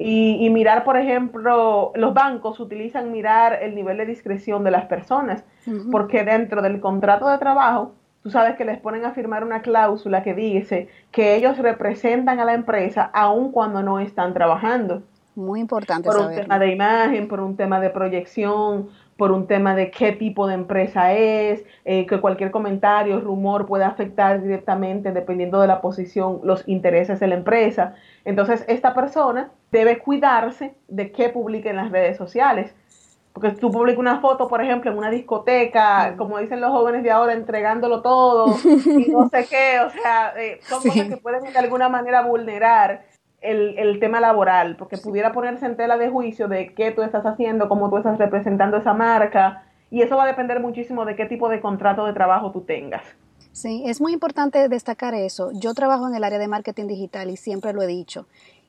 y, 0.00 0.48
mirar, 0.50 0.84
por 0.84 0.96
ejemplo, 0.96 1.90
los 1.96 2.14
bancos 2.14 2.60
utilizan 2.60 3.10
mirar 3.10 3.58
el 3.62 3.74
nivel 3.74 3.96
de 3.96 4.06
discreción 4.06 4.62
de 4.62 4.70
las 4.70 4.86
personas, 4.86 5.44
porque 5.90 6.22
dentro 6.22 6.62
del 6.62 6.78
contrato 6.78 7.28
de 7.28 7.36
trabajo, 7.38 7.94
tú 8.22 8.30
sabes 8.30 8.54
que 8.56 8.64
les 8.64 8.78
ponen 8.78 9.04
a 9.04 9.10
firmar 9.10 9.42
una 9.42 9.60
cláusula 9.60 10.22
que 10.22 10.34
dice 10.34 10.88
que 11.10 11.34
ellos 11.34 11.58
representan 11.58 12.38
a 12.38 12.44
la 12.44 12.54
empresa 12.54 13.10
aun 13.12 13.50
cuando 13.50 13.82
no 13.82 13.98
están 13.98 14.34
trabajando. 14.34 15.02
Muy 15.34 15.60
importante. 15.60 16.08
Por 16.08 16.18
un 16.18 16.34
tema 16.34 16.58
de 16.60 16.70
imagen, 16.70 17.26
por 17.26 17.40
un 17.40 17.56
tema 17.56 17.80
de 17.80 17.90
proyección, 17.90 18.90
por 19.18 19.32
un 19.32 19.48
tema 19.48 19.74
de 19.74 19.90
qué 19.90 20.12
tipo 20.12 20.46
de 20.46 20.54
empresa 20.54 21.12
es, 21.12 21.64
eh, 21.84 22.06
que 22.06 22.20
cualquier 22.20 22.52
comentario, 22.52 23.20
rumor 23.20 23.66
puede 23.66 23.82
afectar 23.82 24.40
directamente, 24.40 25.10
dependiendo 25.10 25.60
de 25.60 25.66
la 25.66 25.80
posición, 25.80 26.40
los 26.44 26.66
intereses 26.68 27.18
de 27.18 27.26
la 27.26 27.34
empresa. 27.34 27.96
Entonces, 28.24 28.64
esta 28.68 28.94
persona 28.94 29.50
debe 29.72 29.98
cuidarse 29.98 30.76
de 30.86 31.10
qué 31.10 31.30
publique 31.30 31.68
en 31.68 31.76
las 31.76 31.90
redes 31.90 32.16
sociales. 32.16 32.72
Porque 33.32 33.50
tú 33.50 33.72
publicas 33.72 33.98
una 33.98 34.20
foto, 34.20 34.46
por 34.46 34.62
ejemplo, 34.62 34.92
en 34.92 34.98
una 34.98 35.10
discoteca, 35.10 36.14
como 36.16 36.38
dicen 36.38 36.60
los 36.60 36.70
jóvenes 36.70 37.02
de 37.02 37.10
ahora, 37.10 37.32
entregándolo 37.32 38.02
todo 38.02 38.54
y 38.64 39.10
no 39.10 39.28
sé 39.30 39.46
qué, 39.50 39.80
o 39.80 39.90
sea, 39.90 40.32
eh, 40.38 40.60
son 40.62 40.80
cosas 40.88 41.08
que 41.08 41.16
pueden 41.16 41.42
de 41.42 41.58
alguna 41.58 41.88
manera 41.88 42.22
vulnerar 42.22 43.02
el, 43.40 43.98
tema 44.00 44.20
laboral, 44.20 44.76
porque 44.76 44.98
pudiera 44.98 45.32
ponerse 45.32 45.66
en 45.66 45.76
tela 45.76 45.96
de 45.96 46.08
juicio 46.08 46.48
de 46.48 46.74
qué 46.74 46.90
tú 46.90 47.02
estás 47.02 47.24
haciendo, 47.24 47.68
cómo 47.68 47.90
tú 47.90 47.98
estás 47.98 48.18
representando 48.18 48.76
esa 48.76 48.94
marca, 48.94 49.64
y 49.90 50.02
eso 50.02 50.16
va 50.16 50.24
a 50.24 50.26
depender 50.26 50.60
muchísimo 50.60 51.04
de 51.04 51.16
qué 51.16 51.26
tipo 51.26 51.48
de 51.48 51.60
contrato 51.60 52.04
de 52.04 52.12
trabajo 52.12 52.52
tú 52.52 52.62
tengas. 52.62 53.02
Sí, 53.52 53.84
es 53.86 54.00
muy 54.00 54.12
importante 54.12 54.68
destacar 54.68 55.14
eso. 55.14 55.50
Yo 55.52 55.74
trabajo 55.74 56.06
en 56.06 56.14
el 56.14 56.22
área 56.22 56.38
de 56.38 56.46
marketing 56.46 56.86
digital 56.86 57.30
y 57.30 57.36
siempre 57.36 57.72
lo 57.72 57.82
he 57.82 57.86
dicho 57.86 58.26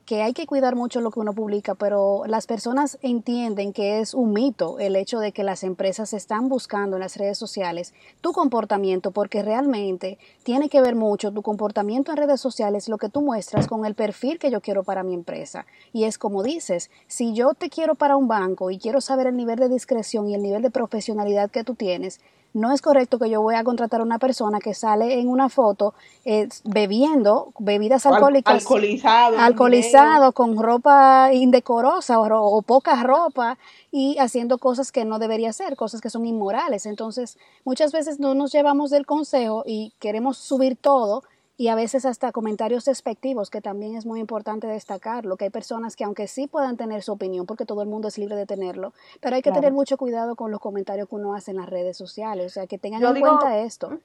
que 0.10 0.24
hay 0.24 0.34
que 0.34 0.48
cuidar 0.48 0.76
mucho 0.76 1.02
lo 1.02 1.12
que 1.12 1.20
uno 1.20 1.34
publica, 1.34 1.76
pero 1.76 2.24
las 2.26 2.48
personas 2.48 2.98
entienden 3.04 3.74
que 3.74 4.00
es 4.00 4.16
un 4.16 4.34
mito 4.34 4.80
el 4.80 4.96
hecho 4.96 5.20
de 5.20 5.34
que 5.34 5.44
las 5.44 5.64
empresas 5.64 6.14
están 6.14 6.50
buscando 6.50 6.96
en 6.96 7.02
las 7.02 7.16
redes 7.16 7.38
sociales 7.38 7.94
tu 8.20 8.32
comportamiento, 8.32 9.12
porque 9.12 9.44
realmente 9.44 10.18
tiene 10.42 10.68
que 10.68 10.82
ver 10.82 10.96
mucho 10.96 11.32
tu 11.32 11.44
comportamiento 11.44 12.10
en 12.10 12.18
redes 12.18 12.42
sociales, 12.42 12.90
lo 12.90 12.98
que 12.98 13.10
tú 13.10 13.22
muestras 13.22 13.68
con 13.68 13.86
el 13.86 13.94
perfil 13.94 14.40
que 14.40 14.50
yo 14.50 14.62
quiero 14.62 14.84
para 14.84 15.04
mi 15.04 15.14
empresa. 15.14 15.68
Y 15.94 16.06
es 16.06 16.18
como 16.18 16.42
dices, 16.42 16.90
si 17.06 17.36
yo 17.36 17.54
te 17.54 17.70
quiero 17.70 17.94
para 17.94 18.18
un 18.18 18.28
banco 18.28 18.72
y 18.72 18.80
quiero 18.80 19.02
saber 19.02 19.28
el 19.28 19.38
nivel 19.38 19.60
de 19.60 19.70
discreción 19.70 20.28
y 20.28 20.34
el 20.34 20.42
nivel 20.42 20.64
de 20.64 20.72
profesionalidad 20.72 21.52
que 21.52 21.64
tú 21.64 21.76
tienes, 21.76 22.20
no 22.54 22.72
es 22.72 22.82
correcto 22.82 23.20
que 23.20 23.30
yo 23.30 23.42
voy 23.42 23.56
a 23.56 23.64
contratar 23.64 24.02
a 24.02 24.04
una 24.04 24.20
persona 24.20 24.60
que 24.60 24.74
sale 24.74 25.20
en 25.20 25.28
una 25.28 25.50
foto 25.50 25.94
eh, 26.26 26.50
bebiendo 26.64 27.54
bebidas 27.60 28.06
alcohólicas. 28.06 28.54
Alcoholizado. 28.54 29.38
Alcoholizado, 29.38 30.32
con 30.32 30.58
ropa 30.58 31.30
indecorosa 31.34 32.20
o, 32.20 32.62
poca 32.62 33.04
ropa 33.04 33.58
y 33.92 34.18
haciendo 34.20 34.58
cosas 34.58 34.92
que 34.92 35.06
no 35.06 35.20
debería 35.20 35.50
hacer, 35.50 35.76
cosas 35.76 36.02
que 36.02 36.10
son 36.10 36.26
inmorales. 36.26 36.86
Entonces, 36.86 37.38
muchas 37.66 37.92
veces 37.92 38.20
no 38.20 38.34
nos 38.36 38.52
llevamos 38.52 38.90
del 38.90 39.06
consejo 39.06 39.64
y 39.66 39.94
queremos 40.00 40.38
subir 40.38 40.76
todo 40.76 41.24
y 41.60 41.68
a 41.68 41.76
veces 41.76 42.06
hasta 42.06 42.32
comentarios 42.32 42.86
despectivos, 42.86 43.50
que 43.50 43.60
también 43.60 43.98
es 43.98 44.06
muy 44.06 44.22
importante 44.22 44.66
destacarlo, 44.66 45.36
que 45.36 45.44
hay 45.44 45.50
personas 45.50 45.98
que 45.98 46.06
aunque 46.06 46.26
sí 46.26 46.48
puedan 46.48 46.78
tener 46.78 47.02
su 47.04 47.12
opinión, 47.12 47.46
porque 47.46 47.66
todo 47.66 47.82
el 47.82 47.90
mundo 47.90 48.08
es 48.08 48.18
libre 48.18 48.38
de 48.38 48.46
tenerlo, 48.46 48.94
pero 49.20 49.36
hay 49.36 49.42
que 49.42 49.52
tener 49.52 49.74
mucho 49.74 49.98
cuidado 49.98 50.38
con 50.38 50.52
los 50.52 50.62
comentarios 50.62 51.10
que 51.10 51.16
uno 51.16 51.34
hace 51.34 51.52
en 51.52 51.58
las 51.58 51.68
redes 51.68 51.98
sociales, 51.98 52.46
o 52.46 52.50
sea, 52.50 52.66
que 52.66 52.78
tengan 52.78 53.04
en 53.04 53.20
cuenta 53.20 53.60
esto. 53.60 54.00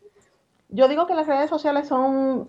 Yo 0.68 0.88
digo 0.88 1.06
que 1.06 1.14
las 1.14 1.28
redes 1.28 1.48
sociales 1.48 1.86
son 1.86 2.48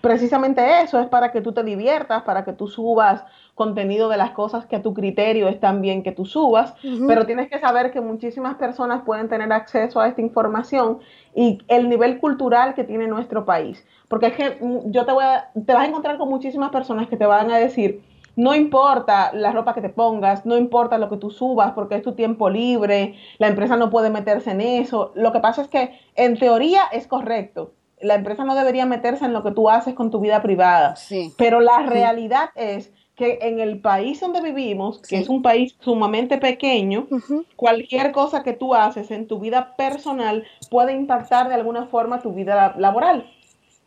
precisamente 0.00 0.82
eso, 0.82 1.00
es 1.00 1.08
para 1.08 1.32
que 1.32 1.40
tú 1.40 1.52
te 1.52 1.64
diviertas, 1.64 2.22
para 2.22 2.44
que 2.44 2.52
tú 2.52 2.68
subas 2.68 3.24
contenido 3.54 4.08
de 4.08 4.16
las 4.16 4.30
cosas 4.30 4.66
que 4.66 4.76
a 4.76 4.82
tu 4.82 4.94
criterio 4.94 5.48
están 5.48 5.80
bien 5.80 6.02
que 6.02 6.12
tú 6.12 6.26
subas, 6.26 6.74
pero 7.06 7.24
tienes 7.24 7.48
que 7.48 7.60
saber 7.60 7.92
que 7.92 8.00
muchísimas 8.00 8.56
personas 8.56 9.02
pueden 9.04 9.28
tener 9.28 9.52
acceso 9.52 10.00
a 10.00 10.08
esta 10.08 10.20
información 10.20 10.98
y 11.34 11.58
el 11.68 11.88
nivel 11.88 12.18
cultural 12.18 12.74
que 12.74 12.84
tiene 12.84 13.06
nuestro 13.06 13.44
país. 13.44 13.86
Porque 14.08 14.26
es 14.26 14.32
que 14.34 14.58
mm, 14.60 14.90
yo 14.90 15.04
te 15.06 15.12
voy 15.12 15.24
a, 15.24 15.50
te 15.54 15.72
vas 15.72 15.84
a 15.84 15.86
encontrar 15.86 16.18
con 16.18 16.28
muchísimas 16.28 16.70
personas 16.70 17.08
que 17.08 17.16
te 17.16 17.26
van 17.26 17.50
a 17.50 17.58
decir, 17.58 18.02
no 18.36 18.54
importa 18.54 19.32
la 19.32 19.52
ropa 19.52 19.74
que 19.74 19.80
te 19.80 19.88
pongas, 19.88 20.44
no 20.44 20.56
importa 20.56 20.98
lo 20.98 21.08
que 21.08 21.16
tú 21.16 21.30
subas, 21.30 21.72
porque 21.72 21.96
es 21.96 22.02
tu 22.02 22.14
tiempo 22.14 22.50
libre, 22.50 23.14
la 23.38 23.48
empresa 23.48 23.76
no 23.76 23.90
puede 23.90 24.10
meterse 24.10 24.50
en 24.50 24.60
eso. 24.60 25.12
Lo 25.14 25.32
que 25.32 25.40
pasa 25.40 25.62
es 25.62 25.68
que 25.68 25.98
en 26.16 26.38
teoría 26.38 26.82
es 26.92 27.06
correcto. 27.06 27.72
La 28.00 28.14
empresa 28.14 28.44
no 28.44 28.54
debería 28.54 28.86
meterse 28.86 29.24
en 29.24 29.32
lo 29.32 29.42
que 29.42 29.52
tú 29.52 29.70
haces 29.70 29.94
con 29.94 30.10
tu 30.10 30.20
vida 30.20 30.42
privada. 30.42 30.94
Pero 31.38 31.60
la 31.60 31.78
realidad 31.86 32.50
es 32.56 32.92
que 33.16 33.38
en 33.42 33.60
el 33.60 33.80
país 33.80 34.20
donde 34.20 34.40
vivimos, 34.40 35.00
que 35.00 35.18
es 35.18 35.28
un 35.28 35.40
país 35.40 35.76
sumamente 35.80 36.38
pequeño, 36.38 37.06
cualquier 37.54 38.10
cosa 38.10 38.42
que 38.42 38.52
tú 38.52 38.74
haces 38.74 39.10
en 39.10 39.28
tu 39.28 39.38
vida 39.38 39.76
personal 39.76 40.44
puede 40.70 40.94
impactar 40.94 41.48
de 41.48 41.54
alguna 41.54 41.86
forma 41.86 42.20
tu 42.20 42.32
vida 42.32 42.74
laboral. 42.76 43.30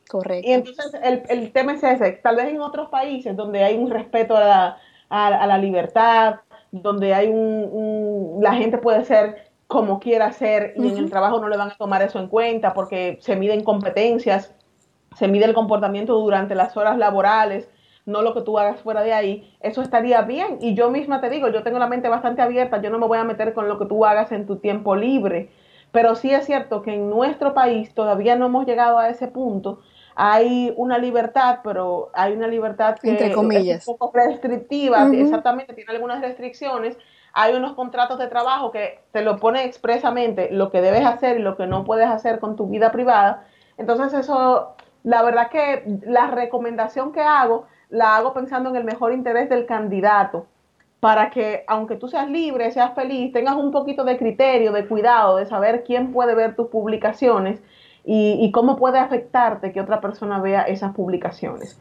Correcto. 0.07 0.49
Y 0.49 0.53
entonces 0.53 0.93
el, 1.03 1.23
el, 1.27 1.51
tema 1.51 1.73
es 1.73 1.83
ese. 1.83 2.13
Tal 2.13 2.37
vez 2.37 2.47
en 2.47 2.61
otros 2.61 2.89
países 2.89 3.35
donde 3.35 3.63
hay 3.63 3.75
un 3.75 3.89
respeto 3.89 4.37
a 4.37 4.39
la, 4.39 4.77
a, 5.09 5.47
la 5.47 5.57
libertad, 5.57 6.35
donde 6.71 7.13
hay 7.13 7.27
un, 7.27 8.37
la 8.41 8.53
gente 8.53 8.77
puede 8.77 9.03
ser 9.03 9.47
como 9.67 9.99
quiera 9.99 10.31
ser 10.31 10.73
y 10.77 10.87
en 10.87 10.97
el 10.97 11.09
trabajo 11.09 11.41
no 11.41 11.49
le 11.49 11.57
van 11.57 11.71
a 11.71 11.75
tomar 11.75 12.01
eso 12.01 12.19
en 12.19 12.29
cuenta 12.29 12.73
porque 12.73 13.17
se 13.19 13.35
miden 13.35 13.65
competencias, 13.65 14.55
se 15.17 15.27
mide 15.27 15.43
el 15.43 15.53
comportamiento 15.53 16.13
durante 16.13 16.55
las 16.55 16.77
horas 16.77 16.97
laborales, 16.97 17.67
no 18.07 18.23
lo 18.23 18.33
que 18.33 18.41
tú 18.41 18.57
hagas 18.57 18.81
fuera 18.81 19.03
de 19.03 19.13
ahí, 19.13 19.55
eso 19.59 19.83
estaría 19.83 20.23
bien. 20.23 20.57
Y 20.61 20.73
yo 20.73 20.89
misma 20.89 21.21
te 21.21 21.29
digo, 21.29 21.49
yo 21.49 21.61
tengo 21.61 21.77
la 21.77 21.87
mente 21.87 22.09
bastante 22.09 22.41
abierta, 22.41 22.81
yo 22.81 22.89
no 22.89 22.97
me 22.97 23.05
voy 23.05 23.19
a 23.19 23.23
meter 23.23 23.53
con 23.53 23.67
lo 23.67 23.77
que 23.77 23.85
tú 23.85 24.05
hagas 24.05 24.31
en 24.31 24.47
tu 24.47 24.55
tiempo 24.55 24.95
libre. 24.95 25.51
Pero 25.91 26.15
sí 26.15 26.31
es 26.31 26.45
cierto 26.45 26.81
que 26.81 26.95
en 26.95 27.09
nuestro 27.09 27.53
país 27.53 27.93
todavía 27.93 28.35
no 28.35 28.47
hemos 28.47 28.65
llegado 28.65 28.97
a 28.97 29.09
ese 29.09 29.27
punto 29.27 29.79
hay 30.19 30.73
una 30.77 30.97
libertad, 30.97 31.59
pero 31.63 32.09
hay 32.11 32.33
una 32.33 32.47
libertad 32.47 32.97
que 32.99 33.11
Entre 33.11 33.31
comillas. 33.31 33.83
es 33.83 33.87
un 33.87 33.97
poco 33.97 34.17
restrictiva, 34.17 35.07
exactamente, 35.13 35.73
tiene 35.73 35.91
algunas 35.91 36.21
restricciones. 36.21 36.97
Hay 37.33 37.53
unos 37.53 37.73
contratos 37.73 38.17
de 38.17 38.25
trabajo 38.25 38.71
que 38.71 38.99
te 39.11 39.21
lo 39.21 39.37
pone 39.37 39.63
expresamente 39.63 40.49
lo 40.51 40.71
que 40.71 40.81
debes 40.81 41.05
hacer 41.05 41.39
y 41.39 41.43
lo 41.43 41.55
que 41.55 41.67
no 41.67 41.83
puedes 41.83 42.07
hacer 42.07 42.39
con 42.39 42.55
tu 42.55 42.65
vida 42.65 42.91
privada. 42.91 43.45
Entonces 43.77 44.11
eso, 44.19 44.75
la 45.03 45.21
verdad 45.21 45.51
que 45.51 45.83
la 46.01 46.31
recomendación 46.31 47.11
que 47.11 47.21
hago, 47.21 47.67
la 47.89 48.15
hago 48.15 48.33
pensando 48.33 48.69
en 48.69 48.75
el 48.75 48.83
mejor 48.83 49.13
interés 49.13 49.49
del 49.49 49.65
candidato, 49.65 50.47
para 50.99 51.29
que 51.29 51.63
aunque 51.67 51.95
tú 51.95 52.07
seas 52.07 52.29
libre, 52.29 52.71
seas 52.71 52.93
feliz, 52.95 53.31
tengas 53.31 53.55
un 53.55 53.71
poquito 53.71 54.03
de 54.03 54.17
criterio, 54.17 54.71
de 54.71 54.87
cuidado, 54.87 55.37
de 55.37 55.45
saber 55.45 55.83
quién 55.83 56.11
puede 56.11 56.33
ver 56.35 56.55
tus 56.55 56.67
publicaciones 56.67 57.61
y, 58.09 58.49
cómo 58.51 58.77
puede 58.77 58.99
afectarte 58.99 59.73
que 59.73 59.81
otra 59.81 59.99
persona 59.99 60.39
vea 60.39 60.61
esas 60.61 60.95
publicaciones. 60.95 61.77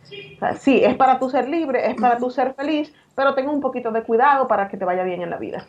sí, 0.58 0.82
es 0.82 0.96
para 0.96 1.20
tú 1.20 1.30
ser 1.30 1.48
libre, 1.48 1.88
es 1.88 1.94
para 2.00 2.18
tú 2.18 2.30
ser 2.30 2.54
feliz, 2.54 2.92
pero 3.14 3.34
tenga 3.36 3.52
un 3.52 3.60
poquito 3.60 3.92
de 3.92 4.02
cuidado 4.02 4.48
para 4.48 4.68
que 4.68 4.76
te 4.76 4.84
vaya 4.84 5.04
bien 5.04 5.22
en 5.22 5.30
la 5.30 5.36
vida. 5.36 5.64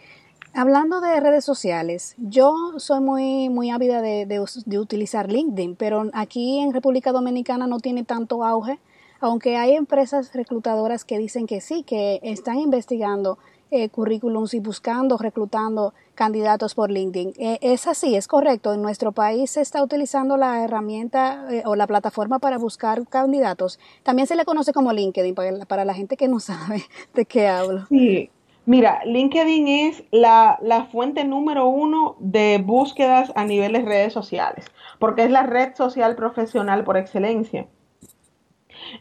Hablando 0.56 1.00
de 1.00 1.20
redes 1.20 1.46
sociales, 1.46 2.16
yo 2.18 2.56
soy 2.78 3.02
muy, 3.02 3.50
muy 3.50 3.70
ávida 3.70 4.02
de, 4.02 4.26
de, 4.26 4.80
utilizar 4.80 5.32
LinkedIn, 5.32 5.76
pero 5.76 6.06
aquí 6.14 6.60
en 6.60 6.74
República 6.74 7.12
Dominicana 7.12 7.68
no 7.68 7.78
tiene 7.78 8.04
tanto 8.04 8.44
auge, 8.44 8.80
aunque 9.20 9.58
hay 9.58 9.76
empresas 9.76 10.34
reclutadoras 10.34 11.06
que 11.06 11.18
dicen 11.18 11.48
que 11.48 11.62
sí, 11.62 11.84
que 11.84 12.20
están 12.24 12.60
investigando 12.60 13.38
eh, 13.70 13.90
currículums 13.90 14.54
y 14.54 14.62
buscando, 14.62 15.18
reclutando 15.18 15.94
candidatos 16.16 16.74
por 16.74 16.90
LinkedIn. 16.90 17.34
Eh, 17.38 17.60
es 17.62 17.86
así, 17.86 18.16
es 18.16 18.26
correcto. 18.26 18.74
En 18.74 18.82
nuestro 18.82 19.12
país 19.12 19.52
se 19.52 19.62
está 19.62 19.84
utilizando 19.84 20.38
la 20.38 20.64
herramienta 20.64 21.46
eh, 21.52 21.64
o 21.66 21.76
la 21.76 21.86
plataforma 21.86 22.40
para 22.40 22.58
buscar 22.58 23.06
candidatos. 23.10 23.78
También 24.04 24.26
se 24.26 24.38
le 24.38 24.46
conoce 24.46 24.72
como 24.72 24.94
LinkedIn, 24.94 25.36
para, 25.68 25.84
la 25.84 25.94
gente 25.94 26.16
que 26.16 26.30
no 26.30 26.40
sabe 26.40 26.84
de 27.14 27.26
qué 27.26 27.48
hablo. 27.48 27.86
Sí, 27.90 28.30
Mira, 28.66 29.00
LinkedIn 29.06 29.68
es 29.68 30.04
la, 30.12 30.60
la, 30.62 30.86
fuente 30.86 31.24
número 31.24 31.68
uno 31.68 32.18
de 32.20 32.62
búsquedas 32.62 33.32
a 33.36 33.46
nivel 33.46 33.72
de 33.72 33.82
redes 33.82 34.12
sociales, 34.12 34.66
porque 35.00 35.24
es 35.24 35.32
la 35.32 35.44
red 35.44 35.74
social 35.76 36.18
profesional 36.18 36.84
por 36.84 36.98
excelencia. 36.98 37.68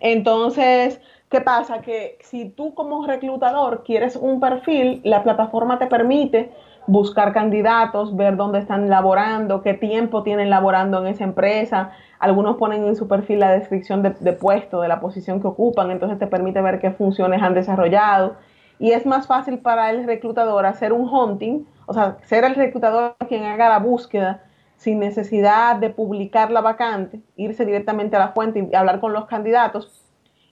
Entonces, 0.01 1.01
¿Qué 1.31 1.41
pasa? 1.41 1.81
Que 1.81 2.19
si 2.21 2.51
tú 2.51 2.73
como 2.75 3.05
reclutador 3.05 3.83
quieres 3.85 4.15
un 4.15 4.39
perfil, 4.39 5.01
la 5.03 5.25
plataforma 5.25 5.77
te 5.79 5.89
permite 5.89 6.53
buscar 6.87 7.33
candidatos, 7.33 8.15
ver 8.15 8.37
dónde 8.37 8.61
están 8.61 8.89
laborando, 8.89 9.61
qué 9.61 9.75
tiempo 9.75 10.23
tienen 10.23 10.51
laborando 10.51 11.01
en 11.01 11.09
esa 11.09 11.25
empresa. 11.25 11.91
Algunos 12.21 12.59
ponen 12.59 12.87
en 12.87 12.95
su 12.95 13.09
perfil 13.09 13.41
la 13.41 13.51
descripción 13.51 14.05
de, 14.05 14.33
puesto, 14.35 14.81
de 14.81 14.87
la 14.87 15.01
posición 15.01 15.41
que 15.41 15.49
ocupan, 15.49 15.91
entonces 15.91 16.17
te 16.21 16.29
permite 16.29 16.63
ver 16.63 16.79
qué 16.79 16.93
funciones 16.93 17.43
han 17.43 17.55
desarrollado. 17.55 18.37
Y 18.79 18.93
es 18.93 19.05
más 19.05 19.27
fácil 19.27 19.59
para 19.59 19.91
el 19.91 20.07
reclutador 20.07 20.65
hacer 20.65 20.93
un 20.93 21.09
hunting, 21.09 21.65
o 21.87 21.93
sea, 21.93 22.19
ser 22.23 22.45
el 22.45 22.55
reclutador 22.55 23.17
quien 23.29 23.43
haga 23.45 23.69
la 23.69 23.81
búsqueda 23.81 24.45
sin 24.77 24.99
necesidad 24.99 25.77
de 25.77 25.91
publicar 25.91 26.51
la 26.51 26.61
vacante, 26.61 27.21
irse 27.37 27.65
directamente 27.65 28.17
a 28.17 28.21
la 28.21 28.29
fuente 28.29 28.69
y 28.71 28.75
hablar 28.75 29.01
con 29.01 29.13
los 29.13 29.27
candidatos 29.27 30.07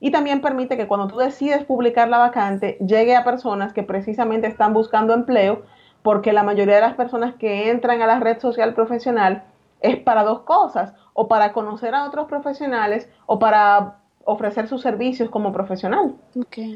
y 0.04 0.10
también 0.10 0.42
permite 0.42 0.76
que 0.76 0.86
cuando 0.86 1.08
tú 1.08 1.16
decides 1.16 1.64
publicar 1.64 2.08
la 2.08 2.18
vacante 2.18 2.76
llegue 2.86 3.16
a 3.16 3.24
personas 3.24 3.72
que 3.72 3.82
precisamente 3.82 4.46
están 4.46 4.74
buscando 4.74 5.14
empleo, 5.14 5.62
porque 6.02 6.34
la 6.34 6.42
mayoría 6.42 6.74
de 6.74 6.82
las 6.82 6.92
personas 6.92 7.36
que 7.36 7.70
entran 7.70 8.02
a 8.02 8.06
la 8.06 8.20
red 8.20 8.38
social 8.38 8.74
profesional 8.74 9.44
es 9.80 9.96
para 9.96 10.22
dos 10.22 10.40
cosas, 10.40 10.92
o 11.14 11.26
para 11.26 11.54
conocer 11.54 11.94
a 11.94 12.04
otros 12.04 12.26
profesionales 12.26 13.08
o 13.24 13.38
para 13.38 13.96
ofrecer 14.26 14.68
sus 14.68 14.82
servicios 14.82 15.30
como 15.30 15.52
profesional. 15.52 16.16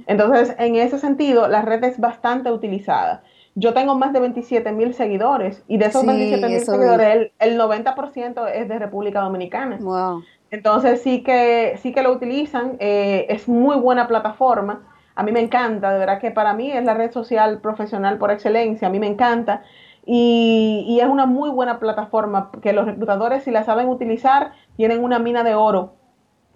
Entonces, 0.07 0.55
en 0.59 0.77
ese 0.77 0.99
sentido, 0.99 1.49
la 1.49 1.61
red 1.61 1.85
es 1.85 2.01
bastante 2.01 2.51
utilizada. 2.51 3.23
Yo 3.59 3.75
tengo 3.75 3.95
más 3.97 4.13
de 4.13 4.21
27 4.21 4.71
mil 4.73 4.95
seguidores 4.95 5.65
y 5.67 5.79
de 5.79 5.87
esos 5.87 6.07
27 6.07 6.49
mil 6.49 6.61
seguidores, 6.61 7.09
el, 7.09 7.33
el 7.41 7.61
90% 7.61 8.49
es 8.55 8.69
de 8.69 8.79
República 8.79 9.21
Dominicana. 9.21 9.79
Wow. 9.81 10.23
Entonces 10.51 11.03
sí 11.03 11.23
que, 11.23 11.77
sí 11.83 11.93
que 11.93 12.03
lo 12.03 12.13
utilizan, 12.13 12.77
eh, 12.79 13.27
es 13.29 13.49
muy 13.49 13.77
buena 13.77 14.07
plataforma, 14.07 14.87
a 15.15 15.23
mí 15.25 15.33
me 15.33 15.41
encanta, 15.41 15.93
de 15.93 15.99
verdad 15.99 16.21
que 16.21 16.31
para 16.31 16.55
mí 16.55 16.71
es 16.71 16.85
la 16.85 16.95
red 16.95 17.11
social 17.11 17.61
profesional 17.61 18.19
por 18.19 18.31
excelencia, 18.31 18.89
a 18.89 18.91
mí 18.91 19.01
me 19.01 19.09
encanta 19.09 19.63
y, 20.07 20.85
y 20.87 21.01
es 21.01 21.07
una 21.07 21.27
muy 21.27 21.51
buena 21.51 21.81
plataforma 21.81 22.51
que 22.63 22.73
los 22.73 22.87
reclutadores 22.87 23.43
si 23.43 23.51
la 23.51 23.65
saben 23.65 23.89
utilizar 23.89 24.53
tienen 24.77 25.03
una 25.03 25.19
mina 25.19 25.43
de 25.43 25.55
oro 25.55 25.98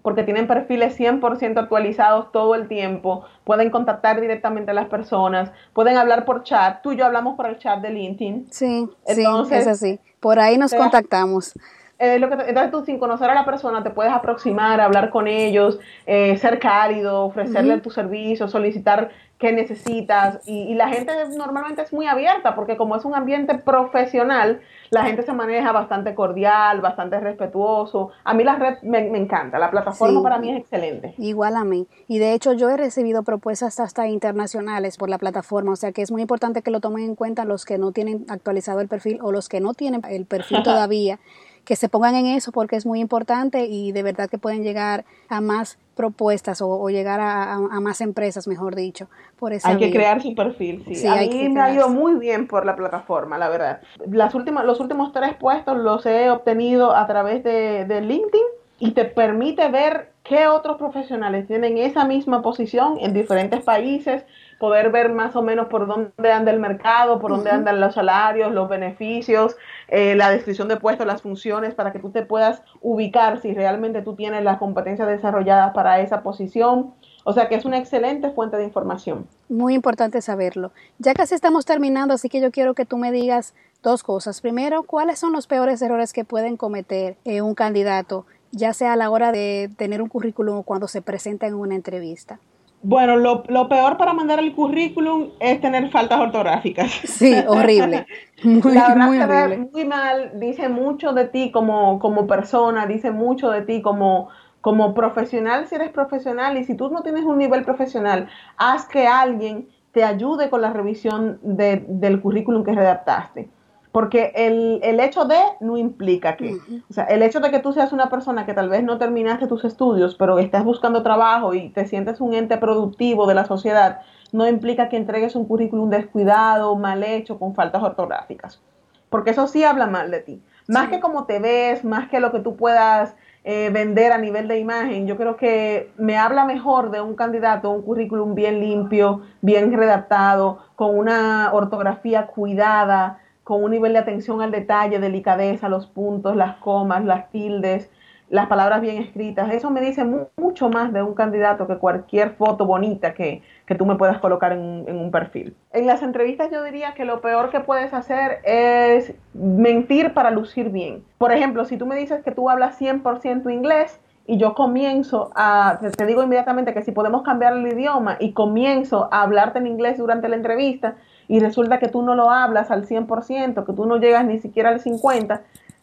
porque 0.03 0.25
tienen 0.25 0.47
perfiles 0.47 0.99
100% 0.99 1.59
actualizados 1.59 2.33
todo 2.33 2.55
el 2.55 2.69
tiempo, 2.69 3.25
pueden 3.45 3.71
contactar 3.71 4.21
directamente 4.21 4.73
a 4.73 4.75
las 4.75 4.89
personas, 4.89 5.53
pueden 5.73 5.97
hablar 5.97 6.25
por 6.25 6.43
chat, 6.43 6.83
tú 6.83 6.93
y 6.93 6.97
yo 6.97 7.07
hablamos 7.07 7.37
por 7.37 7.47
el 7.47 7.59
chat 7.59 7.81
de 7.81 7.91
LinkedIn. 7.91 8.49
Sí, 8.51 8.89
sí, 9.07 9.25
es 9.51 9.67
así, 9.67 10.01
por 10.21 10.39
ahí 10.39 10.59
nos 10.59 10.75
contactamos. 10.75 11.55
Eh, 11.99 12.19
lo 12.19 12.29
que 12.29 12.35
entonces 12.35 12.73
tú 12.73 12.85
sin 12.85 12.99
conocer 12.99 13.31
a 13.31 13.35
la 13.35 13.45
persona 13.45 13.85
te 13.85 13.91
puedes 13.91 14.13
aproximar, 14.13 14.81
hablar 14.81 15.11
con 15.11 15.29
ellos, 15.29 15.79
eh, 16.05 16.37
ser 16.39 16.59
cálido, 16.59 17.25
ofrecerle 17.27 17.79
tu 17.81 17.91
servicio, 17.91 18.49
solicitar 18.49 19.11
qué 19.43 19.53
necesitas 19.53 20.39
y, 20.47 20.73
la 20.75 20.89
gente 20.89 21.13
normalmente 21.37 21.83
es 21.83 21.93
muy 21.93 22.07
abierta 22.07 22.55
porque 22.55 22.77
como 22.77 22.95
es 22.95 23.05
un 23.05 23.13
ambiente 23.15 23.59
profesional, 23.59 24.61
la 24.91 25.05
gente 25.05 25.25
se 25.25 25.33
maneja 25.33 25.73
bastante 25.73 26.15
cordial, 26.15 26.81
bastante 26.81 27.19
respetuoso. 27.19 28.11
A 28.23 28.35
mí 28.35 28.45
la 28.45 28.55
red 28.55 28.81
me, 28.83 29.01
encanta, 29.19 29.59
la 29.59 29.71
plataforma 29.73 30.23
para 30.23 30.39
mí 30.39 30.53
es 30.53 30.61
excelente. 30.61 31.15
Igual 31.19 31.57
a 31.57 31.65
mí. 31.65 31.89
Y 32.07 32.21
de 32.21 32.35
hecho 32.35 32.53
yo 32.53 32.71
he 32.71 32.77
recibido 32.77 33.25
propuestas 33.25 33.81
hasta 33.81 34.07
internacionales 34.07 34.97
por 34.97 35.11
la 35.11 35.19
plataforma, 35.19 35.73
o 35.73 35.77
sea 35.77 35.91
que 35.91 36.03
es 36.03 36.13
muy 36.13 36.23
importante 36.23 36.63
que 36.63 36.71
lo 36.71 36.79
tomen 36.79 37.03
en 37.05 37.15
cuenta 37.17 37.45
los 37.45 37.65
que 37.65 37.79
no 37.79 37.91
tienen 37.91 38.25
actualizado 38.29 38.81
el 38.81 38.87
perfil 38.87 39.19
o 39.23 39.33
los 39.33 39.49
que 39.49 39.61
no 39.61 39.75
tienen 39.75 40.03
el 40.09 40.25
perfil 40.25 40.63
todavía 40.63 41.19
que 41.65 41.77
se 41.77 41.89
pongan 41.89 42.15
en 42.17 42.27
eso 42.27 42.53
porque 42.53 42.77
es 42.77 42.87
muy 42.87 43.01
importante 43.01 43.67
y 43.67 43.93
de 43.93 44.03
verdad 44.03 44.29
que 44.29 44.39
pueden 44.39 44.63
llegar 44.63 45.05
a 45.29 45.41
más 45.41 45.79
propuestas 45.95 46.61
o, 46.63 46.89
llegar 46.89 47.21
a, 47.21 47.59
más 47.81 48.01
empresas, 48.01 48.49
mejor 48.49 48.75
dicho. 48.75 49.09
Por 49.39 49.53
hay 49.53 49.77
que 49.77 49.91
crear 49.91 50.23
su 50.23 50.35
perfil, 50.35 50.85
sí. 50.87 51.07
a 51.07 51.17
mí 51.17 51.49
me 51.49 51.61
ha 51.61 51.73
ido 51.73 51.89
muy 51.89 52.15
bien 52.15 52.47
por 52.47 52.65
la 52.65 52.75
plataforma, 52.75 53.39
la 53.39 53.49
verdad. 53.49 53.81
Las 54.11 54.35
últimas, 54.35 54.65
los 54.65 54.81
últimos 54.81 55.13
tres 55.13 55.35
puestos 55.35 55.77
los 55.77 56.07
he 56.07 56.31
obtenido 56.31 56.97
a 56.97 57.07
través 57.07 57.45
de, 57.45 57.85
de 57.85 58.01
LinkedIn 58.01 58.43
y 58.79 58.93
te 58.93 59.05
permite 59.05 59.69
ver 59.69 60.13
qué 60.25 60.49
otros 60.49 60.77
profesionales 60.77 61.47
tienen 61.47 61.79
esa 61.79 62.05
misma 62.05 62.43
posición 62.43 62.97
en 63.01 63.13
diferentes 63.13 63.61
países, 63.61 64.25
poder 64.63 64.93
ver 64.93 65.11
más 65.13 65.35
o 65.35 65.43
menos 65.43 65.67
por 65.67 65.89
dónde 65.89 66.31
anda 66.31 66.53
el 66.53 66.61
mercado, 66.61 67.19
por 67.19 67.33
dónde 67.33 67.51
andan 67.51 67.81
los 67.81 67.95
salarios, 67.95 68.53
los 68.53 68.69
beneficios, 68.69 69.57
eh, 69.89 70.15
la 70.15 70.31
descripción 70.31 70.69
de 70.69 70.77
puestos, 70.77 71.05
las 71.05 71.21
funciones, 71.21 71.75
para 71.75 71.91
que 71.91 71.99
tú 71.99 72.11
te 72.13 72.23
puedas 72.23 72.63
ubicar 72.81 73.41
si 73.41 73.55
realmente 73.55 74.03
tú 74.03 74.15
tienes 74.15 74.45
las 74.45 74.59
competencias 74.59 75.09
desarrolladas 75.09 75.75
para 75.75 75.99
esa 75.99 76.23
posición. 76.23 76.95
O 77.25 77.33
sea 77.33 77.49
que 77.49 77.57
es 77.57 77.65
una 77.65 77.77
excelente 77.77 78.31
fuente 78.31 78.57
de 78.57 78.63
información. 78.63 79.27
Muy 79.49 79.75
importante 79.75 80.23
saberlo. 80.23 80.71
Ya 81.01 81.13
casi 81.13 81.35
estamos 81.35 81.65
terminando, 81.65 82.15
así 82.15 82.29
que 82.29 82.41
yo 82.41 82.53
quiero 82.53 82.75
que 82.75 82.85
tú 82.85 82.99
me 82.99 83.11
digas 83.11 83.55
dos 83.83 84.05
cosas. 84.05 84.41
Primero, 84.41 84.85
¿cuáles 84.85 85.19
son 85.19 85.33
los 85.33 85.49
peores 85.49 85.83
errores 85.83 86.13
que 86.13 86.25
pueden 86.25 86.57
cometer 86.57 87.17
eh, 87.25 87.43
un 87.43 87.57
candidato, 87.57 88.27
ya 88.53 88.75
sea 88.75 88.93
a 88.93 88.97
la 88.97 89.11
hora 89.11 89.33
de 89.33 89.71
tener 89.77 90.01
un 90.01 90.09
currículum 90.09 90.59
o 90.59 90.63
cuando 90.63 90.87
se 90.87 91.03
presenta 91.03 91.49
en 91.49 91.55
una 91.55 91.75
entrevista? 91.75 92.39
Bueno, 92.85 93.17
lo, 93.17 93.69
peor 93.69 93.97
para 93.97 94.13
mandar 94.13 94.41
el 94.41 94.55
currículum 94.55 95.31
es 95.39 95.61
tener 95.61 95.89
faltas 95.91 96.19
ortográficas. 96.19 96.91
Sí, 96.91 97.33
horrible. 97.47 98.07
Muy, 98.43 98.61
La 98.75 98.89
verdad 98.89 99.07
muy, 99.07 99.19
horrible. 99.21 99.69
muy 99.73 99.85
mal, 99.85 100.33
dice 100.41 100.69
mucho 100.69 101.13
de 101.13 101.29
ti 101.29 101.53
como, 101.53 102.01
como 102.01 102.27
persona, 102.27 102.87
dice 102.87 103.13
mucho 103.13 103.53
de 103.53 103.63
ti 103.63 103.81
como, 103.83 104.31
como 104.61 104.95
profesional, 104.95 105.69
si 105.69 105.77
eres 105.77 105.91
profesional, 105.91 106.59
y 106.59 106.65
si 106.65 106.75
tú 106.75 106.91
no 106.91 107.03
tienes 107.03 107.25
un 107.25 107.39
nivel 107.39 107.63
profesional, 107.63 108.29
haz 108.57 108.87
que 108.87 109.07
alguien 109.07 109.69
te 109.93 110.03
ayude 110.03 110.51
con 110.51 110.61
la 110.61 110.73
revisión 110.73 111.39
del 111.43 112.21
currículum 112.21 112.65
que 112.65 112.73
redactaste. 112.73 113.49
Porque 113.93 114.33
el, 114.35 114.81
el, 114.83 115.01
hecho 115.01 115.27
de 115.27 115.39
no 115.61 115.77
implica 115.77 116.37
que, 116.37 116.57
o 116.89 116.93
sea, 116.93 117.05
el 117.05 117.23
hecho 117.23 117.41
de 117.41 117.51
que 117.51 117.59
tú 117.59 117.75
seas 117.75 117.93
una 117.93 118.09
persona 118.09 118.47
que 118.47 118.55
tal 118.55 118.71
vez 118.71 118.83
no 118.83 118.97
terminaste 118.97 119.47
tus 119.47 119.65
estudios, 119.67 120.15
pero 120.15 120.39
estás 120.39 120.65
buscando 120.65 121.03
trabajo 121.03 121.53
y 121.53 121.69
te 121.69 121.87
sientes 121.87 122.19
un 122.23 122.33
ente 122.33 122.57
productivo 122.57 123.27
de 123.27 123.35
la 123.35 123.45
sociedad, 123.45 124.01
no 124.33 124.49
implica 124.49 124.89
que 124.89 124.97
entregues 124.97 125.37
un 125.37 125.45
currículum 125.45 125.91
descuidado, 125.91 126.75
mal 126.75 127.05
hecho, 127.05 127.39
con 127.39 127.55
faltas 127.55 127.83
ortográficas. 127.83 128.63
Porque 129.11 129.33
eso 129.33 129.47
sí 129.47 129.63
habla 129.63 129.87
mal 129.87 130.11
de 130.11 130.21
ti. 130.21 130.43
Más 130.69 130.89
que 130.89 130.99
cómo 130.99 131.27
te 131.27 131.39
ves, 131.39 131.85
más 131.85 132.09
que 132.09 132.19
lo 132.19 132.33
que 132.33 132.41
tú 132.41 132.57
puedas 132.57 133.15
eh, 133.45 133.69
vender 133.71 134.13
a 134.13 134.19
nivel 134.19 134.49
de 134.49 134.59
imagen, 134.59 135.07
yo 135.07 135.17
creo 135.17 135.37
que 135.37 135.93
me 135.99 136.17
habla 136.17 136.47
mejor 136.47 136.91
de 136.91 137.01
un 137.01 137.15
candidato, 137.15 137.71
un 137.71 137.83
currículum 137.83 138.35
bien 138.35 138.61
limpio, 138.61 139.23
bien 139.43 139.73
redactado, 139.73 140.61
con 140.77 140.97
una 140.97 141.51
ortografía 141.53 142.27
cuidada, 142.29 143.19
con 143.53 143.63
un 143.63 143.71
nivel 143.71 143.93
de 143.93 143.99
atención 143.99 144.41
al 144.41 144.51
detalle, 144.51 144.99
delicadeza, 144.99 145.69
los 145.69 145.87
puntos, 145.87 146.35
las 146.35 146.57
comas, 146.57 147.05
las 147.05 147.31
tildes, 147.31 147.91
las 148.31 148.47
palabras 148.47 148.81
bien 148.81 148.97
escritas. 148.97 149.53
Eso 149.53 149.71
me 149.71 149.83
dice 149.83 150.07
mucho 150.39 150.71
más 150.71 150.91
de 150.91 151.03
un 151.03 151.13
candidato 151.13 151.67
que 151.67 151.77
cualquier 151.77 152.31
foto 152.31 152.65
bonita 152.65 153.13
que, 153.13 153.43
que 153.67 153.75
tú 153.75 153.85
me 153.85 153.97
puedas 153.97 154.21
colocar 154.21 154.53
en, 154.53 154.87
en, 154.89 154.97
un 154.97 155.11
perfil. 155.11 155.55
En 155.71 155.87
las 155.87 156.03
entrevistas 156.03 156.51
yo 156.51 156.65
diría 156.65 156.95
que 156.95 157.05
lo 157.05 157.21
peor 157.21 157.51
que 157.51 157.61
puedes 157.61 157.93
hacer 157.93 158.39
es 158.45 159.13
mentir 159.35 160.15
para 160.15 160.31
lucir 160.31 160.71
bien. 160.71 161.05
Por 161.19 161.31
ejemplo, 161.31 161.67
si 161.67 161.77
tú 161.77 161.85
me 161.85 161.97
dices 161.97 162.23
que 162.23 162.33
tú 162.33 162.49
hablas 162.49 162.81
100% 162.81 163.53
inglés, 163.53 164.01
y 164.27 164.39
yo 164.39 164.55
comienzo 164.55 165.31
a, 165.35 165.81
te 165.97 166.07
digo 166.07 166.23
inmediatamente 166.23 166.73
que 166.73 166.83
si 166.83 166.93
podemos 166.93 167.23
cambiar 167.23 167.55
el 167.55 167.67
idioma 167.67 168.17
y 168.21 168.33
comienzo 168.33 169.09
a 169.11 169.23
hablarte 169.23 169.59
en 169.59 169.67
inglés 169.67 169.99
durante 169.99 170.29
la 170.29 170.37
entrevista, 170.37 170.95
y 171.29 171.41
resulta 171.41 171.79
que 171.79 171.89
tú 171.89 172.03
no 172.03 172.15
lo 172.15 172.31
hablas 172.31 172.71
al 172.71 172.87
100%, 172.87 173.65
que 173.65 173.73
tú 173.73 173.87
no 173.87 173.97
llegas 173.99 174.25
ni 174.25 174.39
siquiera 174.39 174.71
al 174.71 174.83
50%, 174.83 175.41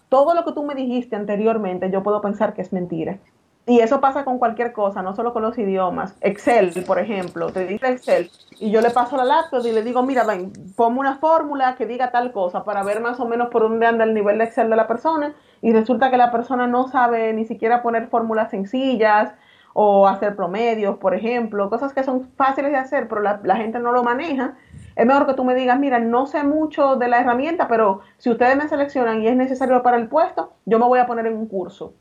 todo 0.09 0.33
lo 0.33 0.43
que 0.43 0.53
tú 0.53 0.63
me 0.63 0.75
dijiste 0.75 1.15
anteriormente 1.15 1.91
yo 1.91 2.03
puedo 2.03 2.21
pensar 2.21 2.53
que 2.53 2.61
es 2.61 2.73
mentira. 2.73 3.19
Y 3.69 3.81
eso 3.81 4.01
pasa 4.01 4.25
con 4.25 4.39
cualquier 4.39 4.73
cosa, 4.73 5.03
no 5.03 5.15
solo 5.15 5.31
con 5.31 5.43
los 5.43 5.55
idiomas. 5.59 6.15
Excel, 6.21 6.71
por 6.87 6.97
ejemplo, 6.97 7.51
te 7.51 7.67
dice 7.67 7.87
Excel 7.87 8.31
y 8.59 8.71
yo 8.71 8.81
le 8.81 8.89
paso 8.89 9.15
la 9.15 9.25
laptop 9.25 9.63
y 9.63 9.71
le 9.71 9.83
digo, 9.83 10.01
mira, 10.01 10.23
ven, 10.23 10.51
ponme 10.75 10.97
una 10.97 11.17
fórmula 11.17 11.75
que 11.75 11.85
diga 11.85 12.09
tal 12.09 12.31
cosa 12.31 12.63
para 12.63 12.81
ver 12.83 12.99
más 12.99 13.19
o 13.19 13.27
menos 13.27 13.49
por 13.49 13.61
dónde 13.61 13.85
anda 13.85 14.05
el 14.05 14.15
nivel 14.15 14.39
de 14.39 14.45
Excel 14.45 14.71
de 14.71 14.75
la 14.75 14.87
persona 14.87 15.33
y 15.61 15.71
resulta 15.71 16.09
que 16.09 16.17
la 16.17 16.31
persona 16.31 16.65
no 16.65 16.87
sabe 16.87 17.31
ni 17.33 17.45
siquiera 17.45 17.83
poner 17.83 18.07
fórmulas 18.07 18.49
sencillas 18.49 19.33
o 19.73 20.07
hacer 20.07 20.35
promedios, 20.35 20.97
por 20.97 21.13
ejemplo, 21.13 21.69
cosas 21.69 21.93
que 21.93 22.03
son 22.03 22.27
fáciles 22.37 22.71
de 22.71 22.77
hacer, 22.77 23.07
pero 23.07 23.21
la, 23.21 23.39
la 23.43 23.57
gente 23.57 23.77
no 23.77 23.91
lo 23.91 24.03
maneja 24.03 24.55
es 24.99 25.05
mejor 25.05 25.25
que 25.25 25.33
tú 25.33 25.45
me 25.45 25.55
digas, 25.55 25.79
mira, 25.79 25.97
no 25.97 26.25
sé 26.25 26.43
mucho 26.43 26.97
de 26.97 27.07
la 27.07 27.21
herramienta, 27.21 27.69
pero 27.69 28.01
si 28.17 28.29
ustedes 28.29 28.57
me 28.57 28.67
seleccionan 28.67 29.21
y 29.21 29.27
es 29.29 29.35
necesario 29.37 29.81
para 29.81 29.95
el 29.95 30.09
puesto, 30.09 30.51
yo 30.65 30.77
me 30.77 30.85
voy 30.85 30.99
a 30.99 31.07
poner 31.07 31.25
en 31.25 31.37
un 31.37 31.47
curso. 31.47 31.93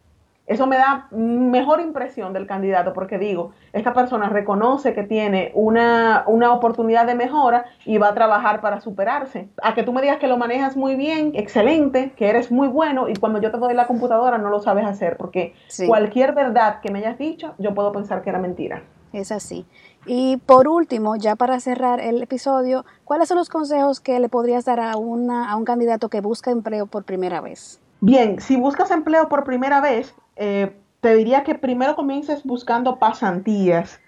Eso 0.48 0.66
me 0.66 0.78
da 0.78 1.06
mejor 1.12 1.80
impresión 1.80 2.32
del 2.32 2.48
candidato 2.48 2.92
porque 2.92 3.16
digo, 3.18 3.52
esta 3.72 3.92
persona 3.92 4.28
reconoce 4.30 4.94
que 4.94 5.04
tiene 5.04 5.52
una, 5.54 6.24
una, 6.26 6.52
oportunidad 6.52 7.06
de 7.06 7.14
mejora 7.14 7.66
y 7.84 7.98
va 7.98 8.08
a 8.08 8.14
trabajar 8.14 8.60
para 8.60 8.80
superarse. 8.80 9.48
A 9.62 9.74
que 9.74 9.84
tú 9.84 9.92
me 9.92 10.02
digas 10.02 10.18
que 10.18 10.26
lo 10.26 10.36
manejas 10.36 10.76
muy 10.76 10.96
bien, 10.96 11.30
excelente, 11.34 12.12
que 12.16 12.28
eres 12.28 12.50
muy 12.50 12.66
bueno 12.66 13.08
y 13.08 13.14
cuando 13.14 13.40
yo 13.40 13.52
te 13.52 13.58
doy 13.58 13.74
la 13.74 13.86
computadora 13.86 14.38
no 14.38 14.50
lo 14.50 14.58
sabes 14.58 14.84
hacer 14.86 15.18
porque 15.18 15.54
cualquier 15.86 16.32
verdad 16.32 16.80
que 16.80 16.90
me 16.90 16.98
hayas 16.98 17.16
dicho 17.16 17.54
yo 17.58 17.74
puedo 17.74 17.92
pensar 17.92 18.22
que 18.22 18.30
era 18.30 18.40
mentira. 18.40 18.82
Es 19.12 19.32
así. 19.32 19.66
Y 20.06 20.38
por 20.38 20.68
último, 20.68 21.16
ya 21.16 21.36
para 21.36 21.60
cerrar 21.60 22.00
el 22.00 22.22
episodio, 22.22 22.84
¿cuáles 23.04 23.28
son 23.28 23.38
los 23.38 23.48
consejos 23.48 24.00
que 24.00 24.18
le 24.20 24.28
podrías 24.28 24.64
dar 24.64 24.80
a, 24.80 24.96
una, 24.96 25.50
a 25.50 25.56
un 25.56 25.64
candidato 25.64 26.08
que 26.08 26.20
busca 26.20 26.50
empleo 26.50 26.86
por 26.86 27.04
primera 27.04 27.40
vez? 27.40 27.80
Bien, 28.00 28.40
si 28.40 28.56
buscas 28.56 28.90
empleo 28.90 29.28
por 29.28 29.44
primera 29.44 29.80
vez, 29.80 30.14
eh, 30.36 30.76
te 31.00 31.14
diría 31.14 31.42
que 31.42 31.54
primero 31.54 31.96
comiences 31.96 32.44
buscando 32.44 32.98
pasantías. 32.98 34.00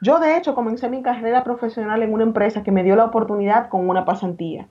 Yo 0.00 0.18
de 0.18 0.36
hecho 0.36 0.54
comencé 0.54 0.88
mi 0.88 1.02
carrera 1.02 1.44
profesional 1.44 2.02
en 2.02 2.12
una 2.12 2.24
empresa 2.24 2.62
que 2.62 2.72
me 2.72 2.82
dio 2.82 2.96
la 2.96 3.04
oportunidad 3.04 3.68
con 3.68 3.88
una 3.88 4.04
pasantía. 4.04 4.66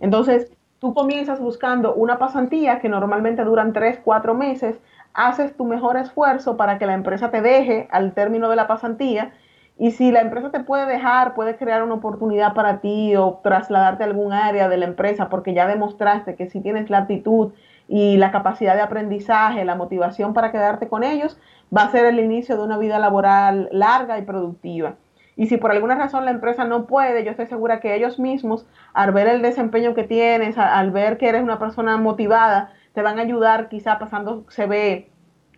Entonces, 0.00 0.50
tú 0.78 0.94
comienzas 0.94 1.40
buscando 1.40 1.94
una 1.94 2.18
pasantía 2.18 2.80
que 2.80 2.88
normalmente 2.88 3.44
duran 3.44 3.72
3, 3.72 4.00
4 4.04 4.34
meses, 4.34 4.76
haces 5.14 5.56
tu 5.56 5.64
mejor 5.64 5.96
esfuerzo 5.96 6.56
para 6.56 6.78
que 6.78 6.86
la 6.86 6.94
empresa 6.94 7.30
te 7.30 7.40
deje 7.40 7.88
al 7.90 8.14
término 8.14 8.48
de 8.48 8.56
la 8.56 8.66
pasantía 8.66 9.32
y 9.78 9.92
si 9.92 10.10
la 10.10 10.20
empresa 10.20 10.50
te 10.50 10.60
puede 10.60 10.86
dejar, 10.86 11.34
puede 11.34 11.56
crear 11.56 11.84
una 11.84 11.94
oportunidad 11.94 12.52
para 12.52 12.80
ti 12.80 13.14
o 13.14 13.40
trasladarte 13.44 14.02
a 14.02 14.06
algún 14.06 14.32
área 14.32 14.68
de 14.68 14.76
la 14.76 14.86
empresa 14.86 15.28
porque 15.28 15.54
ya 15.54 15.68
demostraste 15.68 16.34
que 16.34 16.50
si 16.50 16.60
tienes 16.60 16.90
la 16.90 16.98
actitud 16.98 17.52
y 17.86 18.16
la 18.16 18.32
capacidad 18.32 18.74
de 18.74 18.82
aprendizaje, 18.82 19.64
la 19.64 19.76
motivación 19.76 20.34
para 20.34 20.50
quedarte 20.50 20.88
con 20.88 21.04
ellos, 21.04 21.38
va 21.74 21.82
a 21.82 21.90
ser 21.90 22.06
el 22.06 22.18
inicio 22.18 22.56
de 22.56 22.64
una 22.64 22.76
vida 22.76 22.98
laboral 22.98 23.68
larga 23.70 24.18
y 24.18 24.22
productiva. 24.22 24.96
Y 25.36 25.46
si 25.46 25.56
por 25.56 25.70
alguna 25.70 25.94
razón 25.94 26.24
la 26.24 26.32
empresa 26.32 26.64
no 26.64 26.86
puede, 26.86 27.24
yo 27.24 27.30
estoy 27.30 27.46
segura 27.46 27.78
que 27.78 27.94
ellos 27.94 28.18
mismos, 28.18 28.66
al 28.92 29.12
ver 29.12 29.28
el 29.28 29.42
desempeño 29.42 29.94
que 29.94 30.02
tienes, 30.02 30.58
al 30.58 30.90
ver 30.90 31.18
que 31.18 31.28
eres 31.28 31.44
una 31.44 31.60
persona 31.60 31.96
motivada, 31.96 32.72
te 32.94 33.02
van 33.02 33.20
a 33.20 33.22
ayudar 33.22 33.68
quizá 33.68 34.00
pasando 34.00 34.44
se 34.48 34.66
ve 34.66 35.10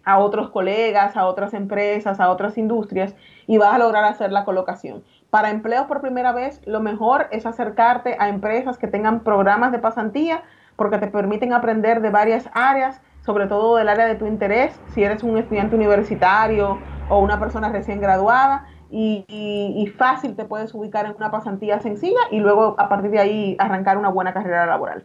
a 0.04 0.18
otros 0.18 0.50
colegas, 0.50 1.16
a 1.16 1.26
otras 1.26 1.54
empresas, 1.54 2.20
a 2.20 2.30
otras 2.30 2.58
industrias 2.58 3.14
y 3.46 3.58
vas 3.58 3.74
a 3.74 3.78
lograr 3.78 4.04
hacer 4.04 4.32
la 4.32 4.44
colocación. 4.44 5.02
Para 5.30 5.50
empleos 5.50 5.86
por 5.86 6.00
primera 6.00 6.32
vez, 6.32 6.60
lo 6.66 6.80
mejor 6.80 7.28
es 7.30 7.46
acercarte 7.46 8.16
a 8.18 8.28
empresas 8.28 8.78
que 8.78 8.88
tengan 8.88 9.20
programas 9.20 9.72
de 9.72 9.78
pasantía 9.78 10.42
porque 10.76 10.98
te 10.98 11.06
permiten 11.06 11.52
aprender 11.52 12.00
de 12.00 12.10
varias 12.10 12.48
áreas, 12.52 13.00
sobre 13.20 13.46
todo 13.46 13.76
del 13.76 13.88
área 13.88 14.06
de 14.06 14.14
tu 14.14 14.26
interés, 14.26 14.80
si 14.94 15.04
eres 15.04 15.22
un 15.22 15.36
estudiante 15.36 15.76
universitario 15.76 16.78
o 17.08 17.18
una 17.18 17.38
persona 17.38 17.68
recién 17.68 18.00
graduada, 18.00 18.66
y, 18.90 19.24
y, 19.28 19.86
fácil 19.86 20.34
te 20.34 20.44
puedes 20.44 20.74
ubicar 20.74 21.06
en 21.06 21.14
una 21.16 21.30
pasantía 21.30 21.78
sencilla 21.78 22.18
y 22.32 22.40
luego 22.40 22.74
a 22.76 22.88
partir 22.88 23.12
de 23.12 23.20
ahí 23.20 23.56
arrancar 23.60 23.96
una 23.96 24.08
buena 24.08 24.32
carrera 24.32 24.66
laboral. 24.66 25.04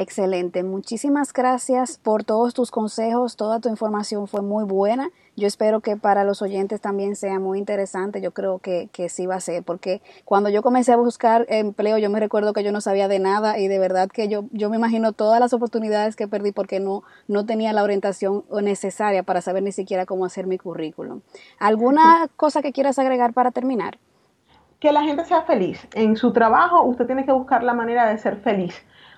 Excelente, 0.00 0.62
muchísimas 0.62 1.32
gracias 1.32 1.98
por 1.98 2.22
todos 2.22 2.54
tus 2.54 2.70
consejos, 2.70 3.34
toda 3.34 3.58
tu 3.58 3.68
información 3.68 4.28
fue 4.28 4.42
muy 4.42 4.62
buena. 4.62 5.10
Yo 5.34 5.48
espero 5.48 5.80
que 5.80 5.96
para 5.96 6.22
los 6.22 6.40
oyentes 6.40 6.80
también 6.80 7.16
sea 7.16 7.40
muy 7.40 7.58
interesante, 7.58 8.20
yo 8.20 8.30
creo 8.30 8.60
que, 8.60 8.88
que 8.92 9.08
sí 9.08 9.26
va 9.26 9.34
a 9.34 9.40
ser, 9.40 9.64
porque 9.64 10.00
cuando 10.24 10.50
yo 10.50 10.62
comencé 10.62 10.92
a 10.92 10.96
buscar 10.96 11.46
empleo, 11.48 11.98
yo 11.98 12.10
me 12.10 12.20
recuerdo 12.20 12.52
que 12.52 12.62
yo 12.62 12.70
no 12.70 12.80
sabía 12.80 13.08
de 13.08 13.18
nada 13.18 13.58
y 13.58 13.66
de 13.66 13.80
verdad 13.80 14.08
que 14.08 14.28
yo, 14.28 14.44
yo 14.52 14.70
me 14.70 14.76
imagino 14.76 15.10
todas 15.10 15.40
las 15.40 15.52
oportunidades 15.52 16.14
que 16.14 16.28
perdí 16.28 16.52
porque 16.52 16.78
no, 16.78 17.02
no 17.26 17.44
tenía 17.44 17.72
la 17.72 17.82
orientación 17.82 18.44
necesaria 18.62 19.24
para 19.24 19.40
saber 19.40 19.64
ni 19.64 19.72
siquiera 19.72 20.06
cómo 20.06 20.24
hacer 20.24 20.46
mi 20.46 20.58
currículum. 20.58 21.22
¿Alguna 21.58 22.28
cosa 22.36 22.62
que 22.62 22.70
quieras 22.70 23.00
agregar 23.00 23.32
para 23.32 23.50
terminar? 23.50 23.98
Que 24.78 24.92
la 24.92 25.02
gente 25.02 25.24
sea 25.24 25.42
feliz. 25.42 25.88
En 25.92 26.14
su 26.14 26.32
trabajo 26.32 26.84
usted 26.84 27.06
tiene 27.06 27.24
que 27.24 27.32
buscar 27.32 27.64
la 27.64 27.74
manera 27.74 28.08
de 28.08 28.16
ser 28.18 28.36
feliz 28.36 28.76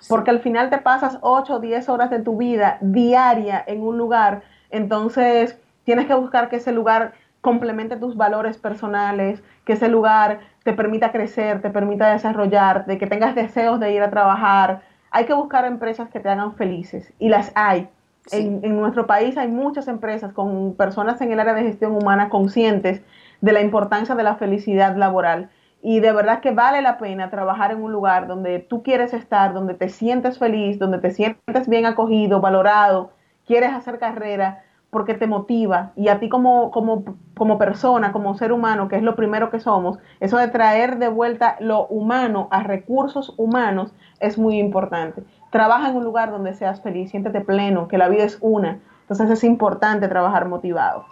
porque 0.09 0.31
al 0.31 0.41
final 0.41 0.71
te 0.71 0.79
pasas 0.79 1.19
8 1.21 1.55
o 1.55 1.61
10 1.61 1.89
horas 1.89 2.11
de 2.11 2.21
tu 2.21 2.37
vida 2.37 2.79
diaria 2.81 3.63
en 3.67 3.83
un 3.83 3.99
lugar, 3.99 4.43
entonces 4.71 5.59
tienes 5.85 6.07
que 6.07 6.15
buscar 6.15 6.49
que 6.49 6.57
ese 6.57 6.73
lugar 6.73 7.13
complemente 7.41 7.97
tus 7.97 8.17
valores 8.17 8.59
personales, 8.59 9.43
que 9.65 9.73
ese 9.75 9.89
lugar 9.89 10.41
te 10.63 10.73
permita 10.73 11.11
crecer, 11.11 11.63
te 11.63 11.71
permita 11.71 12.13
desarrollarte, 12.13 12.99
que 12.99 13.07
tengas 13.07 13.35
deseos 13.35 13.81
de 13.81 13.93
ir 13.93 14.03
a 14.03 14.11
trabajar. 14.11 14.83
Hay 15.11 15.25
que 15.25 15.33
buscar 15.33 15.65
empresas 15.65 16.09
que 16.11 16.21
te 16.21 16.29
hagan 16.29 16.55
felices 16.55 17.13
y 17.19 17.29
las 17.29 17.53
hay. 17.55 17.89
En, 18.33 18.61
en, 18.63 18.77
nuestro 18.77 19.07
país 19.07 19.39
hay 19.39 19.49
muchas 19.49 19.89
empresas 19.89 20.33
con 20.33 20.75
personas 20.75 21.21
en 21.23 21.33
el 21.33 21.41
área 21.41 21.55
de 21.55 21.63
gestión 21.63 21.97
humana 21.97 22.29
conscientes 22.29 23.01
de 23.41 23.53
la 23.53 23.63
importancia 23.63 24.15
de 24.15 24.23
la 24.23 24.37
felicidad 24.37 24.95
laboral 24.97 25.49
y 25.83 26.01
de 26.01 26.13
verdad 26.13 26.41
que 26.41 26.51
vale 26.51 26.83
la 26.83 26.99
pena 26.99 27.31
trabajar 27.31 27.73
en 27.73 27.83
un 27.83 27.93
lugar 27.93 28.27
donde 28.27 28.59
tú 28.59 28.83
quieres 28.83 29.15
estar, 29.15 29.55
donde 29.55 29.75
te 29.75 29.89
sientes 29.89 30.39
feliz, 30.39 30.79
donde 30.79 30.99
te 30.99 31.11
sientes 31.11 31.69
bien 31.69 31.87
acogido, 31.87 32.41
valorado, 32.41 33.13
quieres 33.47 33.73
hacer 33.73 33.99
carrera 33.99 34.63
porque 34.91 35.15
te 35.15 35.27
motiva 35.27 35.93
y 35.97 36.09
a 36.09 36.19
ti 36.19 36.29
como, 36.29 36.71
como, 36.71 37.05
como 37.37 37.59
persona, 37.59 38.13
como 38.13 38.35
ser 38.35 38.53
humano, 38.53 38.89
que 38.89 38.97
es 38.97 39.03
lo 39.03 39.15
primero 39.15 39.51
que 39.51 39.61
somos, 39.61 39.99
eso 40.19 40.37
de 40.37 40.49
traer 40.49 40.99
de 40.99 41.09
vuelta 41.09 41.57
lo 41.61 41.87
humano 41.87 42.49
a 42.51 42.63
recursos 42.63 43.35
humanos 43.39 43.95
es 44.19 44.37
muy 44.37 44.59
importante. 44.59 45.23
Trabaja 45.51 45.91
en 45.91 45.97
un 45.97 46.05
lugar 46.05 46.31
donde 46.31 46.55
seas 46.55 46.83
feliz, 46.83 47.11
siéntete 47.11 47.41
pleno, 47.41 47.89
que 47.89 47.99
la 47.99 48.09
vida 48.09 48.25
es 48.25 48.39
una. 48.41 48.81
Entonces 49.03 49.31
es 49.31 49.45
importante 49.45 50.09
trabajar 50.09 50.49
motivado. 50.49 51.05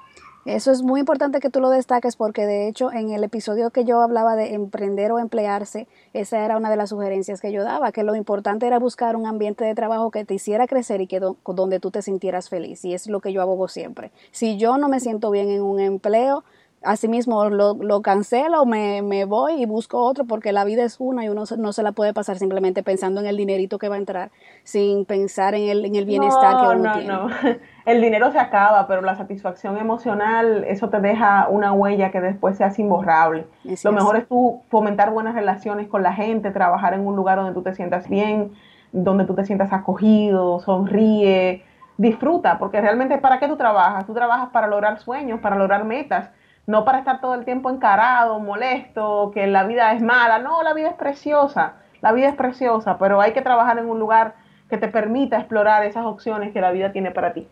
Eso 0.48 0.72
es 0.72 0.82
muy 0.82 1.00
importante 1.00 1.40
que 1.40 1.50
tú 1.50 1.60
lo 1.60 1.68
destaques 1.68 2.16
porque 2.16 2.46
de 2.46 2.68
hecho 2.68 2.90
en 2.90 3.10
el 3.10 3.22
episodio 3.22 3.68
que 3.68 3.84
yo 3.84 4.00
hablaba 4.00 4.34
de 4.34 4.54
emprender 4.54 5.12
o 5.12 5.18
emplearse, 5.18 5.86
esa 6.14 6.42
era 6.42 6.56
una 6.56 6.70
de 6.70 6.76
las 6.76 6.88
sugerencias 6.88 7.42
que 7.42 7.52
yo 7.52 7.64
daba, 7.64 7.92
que 7.92 8.02
lo 8.02 8.14
importante 8.14 8.66
era 8.66 8.78
buscar 8.78 9.14
un 9.14 9.26
ambiente 9.26 9.66
de 9.66 9.74
trabajo 9.74 10.10
que 10.10 10.24
te 10.24 10.32
hiciera 10.32 10.66
crecer 10.66 11.02
y 11.02 11.06
que 11.06 11.20
donde 11.20 11.80
tú 11.80 11.90
te 11.90 12.00
sintieras 12.00 12.48
feliz. 12.48 12.82
Y 12.86 12.94
es 12.94 13.08
lo 13.08 13.20
que 13.20 13.34
yo 13.34 13.42
abogo 13.42 13.68
siempre. 13.68 14.10
Si 14.30 14.56
yo 14.56 14.78
no 14.78 14.88
me 14.88 15.00
siento 15.00 15.30
bien 15.30 15.50
en 15.50 15.60
un 15.60 15.80
empleo, 15.80 16.44
asimismo 16.82 17.48
lo, 17.50 17.74
lo 17.74 18.02
cancelo, 18.02 18.64
me, 18.64 19.02
me 19.02 19.24
voy 19.24 19.62
y 19.62 19.66
busco 19.66 19.98
otro 19.98 20.24
porque 20.24 20.52
la 20.52 20.64
vida 20.64 20.84
es 20.84 20.96
una 21.00 21.24
y 21.24 21.28
uno 21.28 21.44
no 21.58 21.72
se 21.72 21.82
la 21.82 21.92
puede 21.92 22.14
pasar 22.14 22.38
simplemente 22.38 22.82
pensando 22.82 23.20
en 23.20 23.26
el 23.26 23.36
dinerito 23.36 23.78
que 23.78 23.88
va 23.88 23.96
a 23.96 23.98
entrar 23.98 24.30
sin 24.62 25.04
pensar 25.04 25.54
en 25.54 25.68
el, 25.68 25.84
en 25.84 25.96
el 25.96 26.04
bienestar 26.04 26.56
que 26.56 26.76
uno 26.78 26.92
tiene. 26.92 27.08
No. 27.08 27.28
El 27.88 28.02
dinero 28.02 28.30
se 28.30 28.38
acaba, 28.38 28.86
pero 28.86 29.00
la 29.00 29.16
satisfacción 29.16 29.78
emocional, 29.78 30.62
eso 30.64 30.90
te 30.90 31.00
deja 31.00 31.48
una 31.48 31.72
huella 31.72 32.10
que 32.10 32.20
después 32.20 32.58
sea 32.58 32.70
imborrable. 32.76 33.46
Lo 33.82 33.92
mejor 33.92 34.16
es 34.18 34.28
tú 34.28 34.60
fomentar 34.68 35.10
buenas 35.10 35.34
relaciones 35.34 35.88
con 35.88 36.02
la 36.02 36.12
gente, 36.12 36.50
trabajar 36.50 36.92
en 36.92 37.06
un 37.06 37.16
lugar 37.16 37.38
donde 37.38 37.54
tú 37.54 37.62
te 37.62 37.74
sientas 37.74 38.06
bien, 38.06 38.52
donde 38.92 39.24
tú 39.24 39.34
te 39.34 39.46
sientas 39.46 39.72
acogido, 39.72 40.60
sonríe, 40.60 41.64
disfruta, 41.96 42.58
porque 42.58 42.78
realmente 42.78 43.16
¿para 43.16 43.38
qué 43.38 43.48
tú 43.48 43.56
trabajas? 43.56 44.04
Tú 44.06 44.12
trabajas 44.12 44.50
para 44.50 44.66
lograr 44.66 44.98
sueños, 44.98 45.40
para 45.40 45.56
lograr 45.56 45.86
metas 45.86 46.30
no 46.68 46.84
para 46.84 46.98
estar 46.98 47.22
todo 47.22 47.32
el 47.34 47.46
tiempo 47.46 47.70
encarado, 47.70 48.38
molesto, 48.40 49.30
que 49.32 49.46
la 49.46 49.64
vida 49.64 49.94
es 49.94 50.02
mala. 50.02 50.38
No, 50.38 50.62
la 50.62 50.74
vida 50.74 50.90
es 50.90 50.96
preciosa, 50.96 51.76
la 52.02 52.12
vida 52.12 52.28
es 52.28 52.34
preciosa, 52.34 52.98
pero 52.98 53.22
hay 53.22 53.32
que 53.32 53.40
trabajar 53.40 53.78
en 53.78 53.88
un 53.88 53.98
lugar 53.98 54.34
que 54.68 54.76
te 54.76 54.88
permita 54.88 55.38
explorar 55.38 55.82
esas 55.86 56.04
opciones 56.04 56.52
que 56.52 56.60
la 56.60 56.70
vida 56.70 56.92
tiene 56.92 57.10
para 57.10 57.32
ti. 57.32 57.48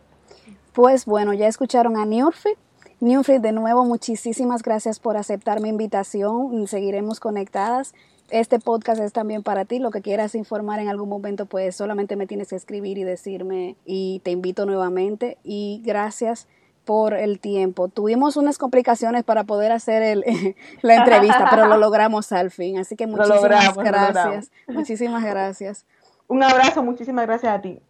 Pues 0.74 1.06
bueno, 1.06 1.32
ya 1.32 1.46
escucharon 1.46 1.96
a 1.96 2.04
Newfit. 2.04 2.58
Newfit, 3.00 3.40
de 3.40 3.52
nuevo, 3.52 3.86
muchísimas 3.86 4.62
gracias 4.62 5.00
por 5.00 5.16
aceptar 5.16 5.62
mi 5.62 5.70
invitación. 5.70 6.66
Seguiremos 6.66 7.18
conectadas. 7.18 7.94
Este 8.28 8.58
podcast 8.58 9.00
es 9.00 9.14
también 9.14 9.42
para 9.42 9.64
ti. 9.64 9.78
Lo 9.78 9.90
que 9.90 10.02
quieras 10.02 10.34
informar 10.34 10.78
en 10.78 10.88
algún 10.88 11.08
momento, 11.08 11.46
pues 11.46 11.74
solamente 11.74 12.16
me 12.16 12.26
tienes 12.26 12.50
que 12.50 12.56
escribir 12.56 12.98
y 12.98 13.04
decirme 13.04 13.76
y 13.86 14.20
te 14.24 14.30
invito 14.30 14.66
nuevamente. 14.66 15.38
Y 15.42 15.80
gracias 15.86 16.48
por 16.86 17.14
el 17.14 17.40
tiempo. 17.40 17.88
Tuvimos 17.88 18.36
unas 18.36 18.56
complicaciones 18.58 19.24
para 19.24 19.44
poder 19.44 19.72
hacer 19.72 20.02
el, 20.02 20.24
la 20.82 20.94
entrevista, 20.94 21.48
pero 21.50 21.66
lo 21.66 21.76
logramos 21.76 22.32
al 22.32 22.50
fin. 22.50 22.78
Así 22.78 22.96
que 22.96 23.06
muchísimas 23.06 23.76
gracias. 23.76 24.50
Muchísimas 24.68 25.24
gracias. 25.24 25.84
Un 26.28 26.42
abrazo, 26.44 26.82
muchísimas 26.82 27.26
gracias 27.26 27.52
a 27.52 27.60
ti. 27.60 27.80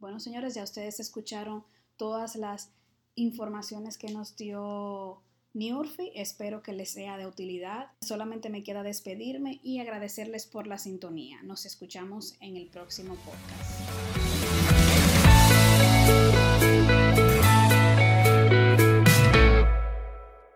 Bueno, 0.00 0.18
señores, 0.18 0.54
ya 0.54 0.64
ustedes 0.64 0.98
escucharon 0.98 1.64
todas 1.96 2.34
las 2.34 2.70
informaciones 3.14 3.96
que 3.96 4.12
nos 4.12 4.36
dio 4.36 5.22
Niurfi. 5.54 6.10
Espero 6.16 6.62
que 6.62 6.72
les 6.72 6.90
sea 6.90 7.16
de 7.18 7.26
utilidad. 7.26 7.92
Solamente 8.00 8.50
me 8.50 8.64
queda 8.64 8.82
despedirme 8.82 9.60
y 9.62 9.78
agradecerles 9.78 10.46
por 10.46 10.66
la 10.66 10.78
sintonía. 10.78 11.40
Nos 11.44 11.66
escuchamos 11.66 12.36
en 12.40 12.56
el 12.56 12.66
próximo 12.66 13.14
podcast. 13.14 14.20